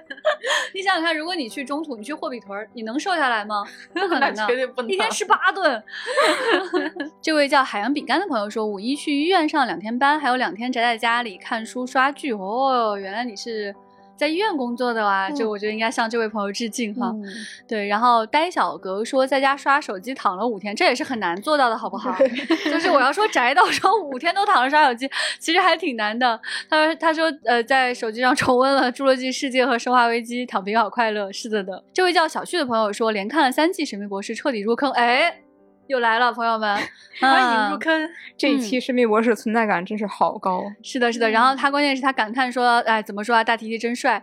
[0.74, 3.62] 你想想看，如果你去中途，你去霍比屯，你能瘦下来吗？
[3.92, 4.90] 不可能的，绝对不能。
[4.90, 5.82] 一天吃八顿。
[7.20, 12.32] 这位叫海洋饼干的朋友说，五一去医院上两天班，还有两天宅在家里看书刷剧。
[12.32, 13.74] 哦，原来你是。
[14.16, 17.14] 在医院工作的啊，就我觉得应该向这位朋友致敬哈。
[17.68, 22.16] 对，然后呆小格说在家刷手机躺了五天，这也是很难做到的，好不好？
[22.64, 25.08] 就是我要说宅到说五天都躺着刷手机，
[25.38, 26.40] 其实还挺难的。
[26.68, 31.30] 他说他说呃，在手机上重温了《侏罗纪世界》和《生化危机》，躺平好快乐。
[31.30, 31.84] 是的的。
[31.92, 34.90] 这位叫小旭的朋友说连看了三季《神秘博士》，彻底入坑。
[34.92, 35.45] 哎。
[35.88, 36.76] 又来了，朋友们，
[37.20, 38.08] 欢迎入坑。
[38.36, 40.64] 这一期神秘博士存在感真是好高。
[40.82, 41.30] 是的，是的。
[41.30, 43.44] 然后他关键是他感叹说：“哎，怎么说啊？
[43.44, 44.20] 大提提真帅。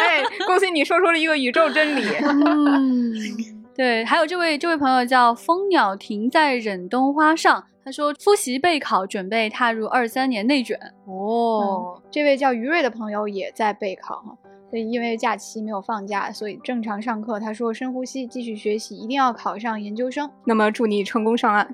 [0.00, 2.02] 哎，恭喜你说出了一个宇宙真理。
[2.24, 3.12] 嗯，
[3.76, 4.02] 对。
[4.06, 10.78] 还有这位这位朋友叫蜂鸟停在忍冬花上，他说复习备考，准备踏入二三年内卷。
[11.04, 14.34] 哦，这位叫于瑞的朋友也在备考哈。
[14.70, 17.40] 对，因为假期没有放假，所以正常上课。
[17.40, 21.68] 他说：“深呼吸，继续学习，一定要考上研究生。”那么祝你成功上岸。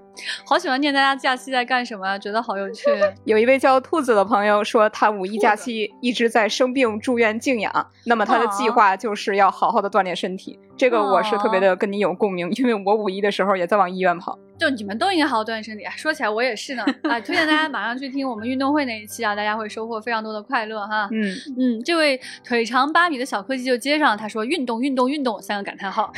[0.46, 2.84] 好喜欢念大家假期在干什么，觉得好有趣。
[3.24, 10.58] 有一位叫兔子的朋友说，他五一假期一直在生病住院静养，那么他的计划就是要好好的锻炼身体。
[10.76, 14.38] 这个我是特别的跟你有共鸣，因为我五一的时候也在往医院跑。
[14.58, 15.84] 就你们都应该好好锻炼身体。
[15.96, 21.08] 说起来我也是呢， 啊，推荐大家马上去听我们运动会那一期啊，大家会收获非常多的快乐哈。
[21.12, 26.12] 嗯嗯，这位腿长八米的小科技就接上，他说运动运动运动三个感叹号。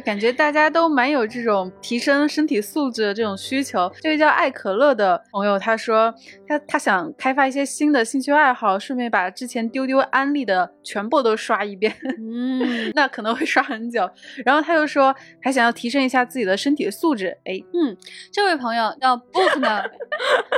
[0.00, 3.90] 感觉大家都蛮有这种提升身体素质的这种需求。
[4.00, 6.12] 这位叫爱可乐的朋友，他说
[6.46, 11.94] 他他想开发一些新的兴趣爱好，顺便把之前丢丢安利的全部都刷一遍。
[12.18, 14.08] 嗯，那可能会刷很久。
[14.44, 17.28] 然后他又说还想要提升一下自己的身体素质。
[17.44, 17.96] 哎，嗯，
[18.32, 19.82] 这位朋友叫 Book 呢？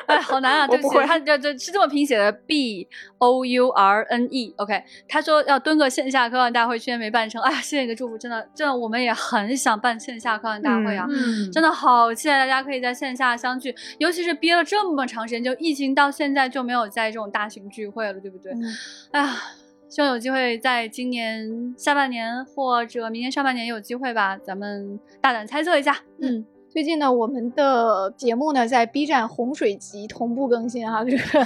[0.07, 4.55] 哎，好难啊，对不起，他这这是这么拼写的，B O U R N E。
[4.57, 7.41] OK，他说要蹲个线下科幻大会，去年没办成。
[7.43, 9.13] 哎呀，谢谢你的祝福，真的，真的，我们也。
[9.31, 11.07] 很想办线下科幻大会啊，
[11.53, 18.53] 真的好期待大家可以在线下相聚，尤其是憋了这么长时间，就疫情到现在就没有在这种大型聚会了，对不对？
[19.11, 19.37] 哎呀，
[19.89, 26.47] 希望有机会在今年下半年或者明年上半年有机会吧，咱们大胆猜测一下，嗯。
[26.71, 31.39] 最近呢，我们的节目呢在 B 站洪水集同步更新哈，就是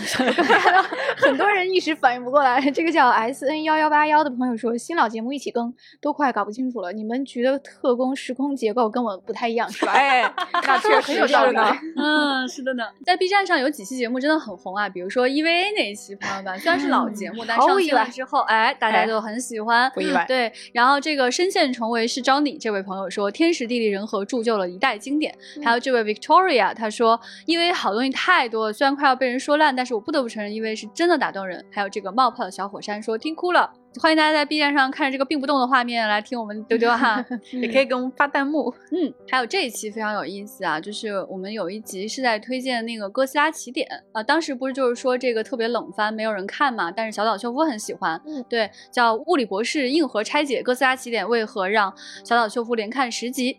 [1.17, 2.61] 很多人一时反应不过来。
[2.73, 6.93] 这个叫 S N 幺幺八幺的朋友说，新老节目一起更，都快搞不清楚了。
[6.93, 9.93] 你们局的特工时空结构跟我不太一样，是吧？
[9.97, 11.57] 哎，那确实有道理。
[11.97, 12.83] 嗯，是的呢。
[13.05, 20.25] 在 B 站上有几期节目真的很红啊，比如说 E V A 那一期，朋友们虽然是老节目，但上线了之后，哎，大家都很喜欢，不意外。
[20.27, 25.35] 对，然后这个深陷重围是招你这位朋友说，天时地利人和铸就了一代经典。
[25.63, 31.65] 还有这位 Victoria，他说，因为好东西太多了，虽然快要被人说烂，但是我不得不承认，因为是真的打动人。
[31.71, 33.71] 还有这个冒泡的小火山说，听哭了。
[34.01, 38.75] 欢迎大家在 B 站上看着这个并不动的画面来听我们丢丢哈， 也可以给我们发弹幕。
[38.91, 48.19] 嗯，还有这一期非常有意思啊，就是我们有一集是在推荐那个哥斯拉起点啊，当时不是就是说这个特别冷番，没有人看嘛，但是小岛秀夫很喜欢。
[48.27, 51.93] 嗯，对，叫物理博士硬核拆解哥斯拉起点为何让
[52.25, 53.59] 小岛秀夫连看十集。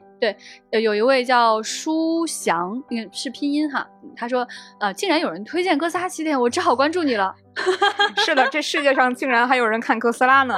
[0.69, 3.89] 对，有一位叫舒翔，嗯，是拼音哈。
[4.15, 4.47] 他说，
[4.79, 7.33] 呃，竟然有人推荐哥斯拉起点，我只好关注你了。
[8.25, 10.57] 是的，这世界上竟然还有人看哥斯拉呢。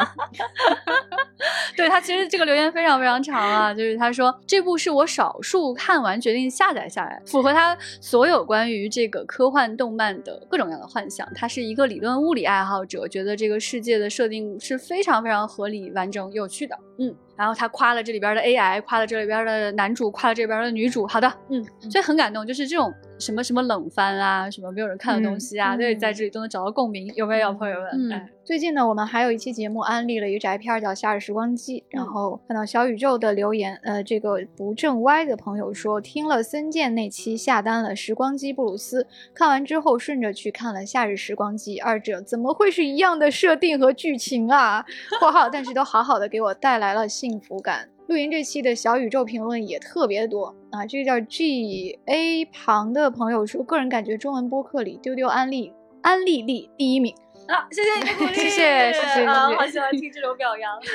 [1.76, 11.28] 对他，其实这个留言非常非常长啊，就是他说这部是我少数看完决定下载下来，符合他所有关于这个科幻动漫的各种各样的幻想。
[11.36, 16.78] 他是一个理论物理爱好者，觉得这个世界的设定是非常非常合理、完整、有趣的。
[16.98, 21.06] 嗯，然后他夸了这里边的 AI，夸了这里边的男主，夸了这边的女主。
[21.06, 22.94] 好的，嗯，所以很感动，就是这种。
[23.18, 28.12] 什么什么冷番啊，什么没有人看的东西啊，对，在这里都能找到共鸣，有没有朋友们？
[28.12, 39.04] 嗯，最近呢，我们还有一期节目安利了一个宅片叫《夏日时光机》，然后看到小宇宙的留言，呃，这个不正歪的朋友说听了森健那期下单了《时光机布鲁斯》，
[39.34, 44.86] 看完之后顺着去看了《夏日时光机》，二者怎么会是一样的设定和剧情啊？
[45.20, 47.90] 括号，但是都好好的给我带来了幸福感。
[48.08, 50.86] 露营这期的小宇宙评论也特别多啊！
[50.86, 57.16] 这个叫 G A 旁的朋友说，个人感觉中文播客里丢丢安利安利力第一名
[57.48, 57.66] 啊！
[57.72, 60.80] 谢谢你的鼓励， 谢谢谢谢，好喜欢听这种表扬。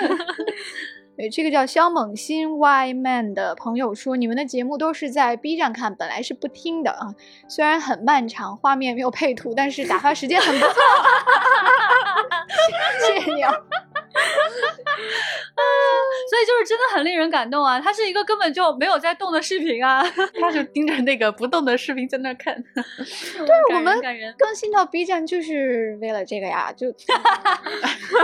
[1.17, 7.15] 对，这个叫肖猛新 Y Man 的朋友说，你们的节目都是在 B 站看，本来是不听的啊，
[7.49, 10.75] 虽然很漫长，画面没有配图，但是打发时间很不错。
[13.07, 13.53] 谢谢你啊。
[16.31, 17.81] 所以就是真的很令人感动啊！
[17.81, 20.03] 它是一个根本就没有在动的视频啊，
[20.41, 22.55] 他就盯着那个不动的视频在那看。
[22.75, 24.01] 对，我们
[24.39, 26.91] 更新到 B 站就是为了这个呀，就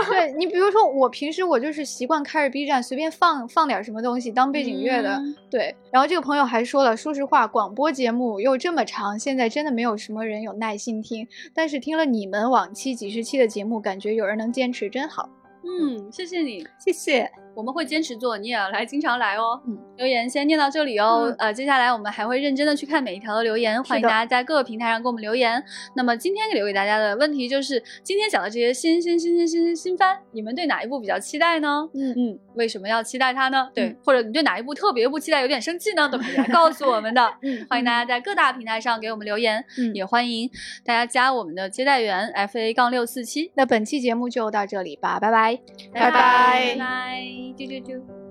[0.09, 5.75] 对你比如说我平时我就是习惯开着 B 站随便放放点什么东西当背景乐的，对。
[5.91, 15.29] 然后这个朋友还说了，说实话，广播节目又这么长，现在真的没有什么人有耐心听，但是听了你们往期几十期的节目，感觉有人能坚持，真好。
[15.67, 17.29] 嗯，谢谢你，谢谢。
[17.57, 19.59] 我们会坚持做，你也要来，经常来哦。
[19.65, 21.35] 嗯，留言先念到这里哦。
[21.39, 25.63] 呃，接下来我们还会认真的去看每一条的留言，欢迎大家在各个平台上给我们留言。
[25.95, 31.89] 那么今天留给大家的问题就是，今天讲的这些新新新新新新新番，你们对哪一部比较期待呢？
[31.95, 33.67] 嗯嗯，为什么要期待它呢？
[33.73, 36.07] 对，或者你对哪一部特别不期待，有点生气呢？
[36.07, 37.27] 都可以来告诉我们的。
[37.41, 39.65] 嗯，欢迎大家在各大平台上给我们留言。
[39.79, 40.47] 嗯，也欢迎
[40.85, 43.51] 大家加我们的接待员 F A 杠六四七。
[43.55, 45.59] 那本期节目就到这里吧，拜拜，
[45.91, 48.26] 拜拜，拜拜，do do do.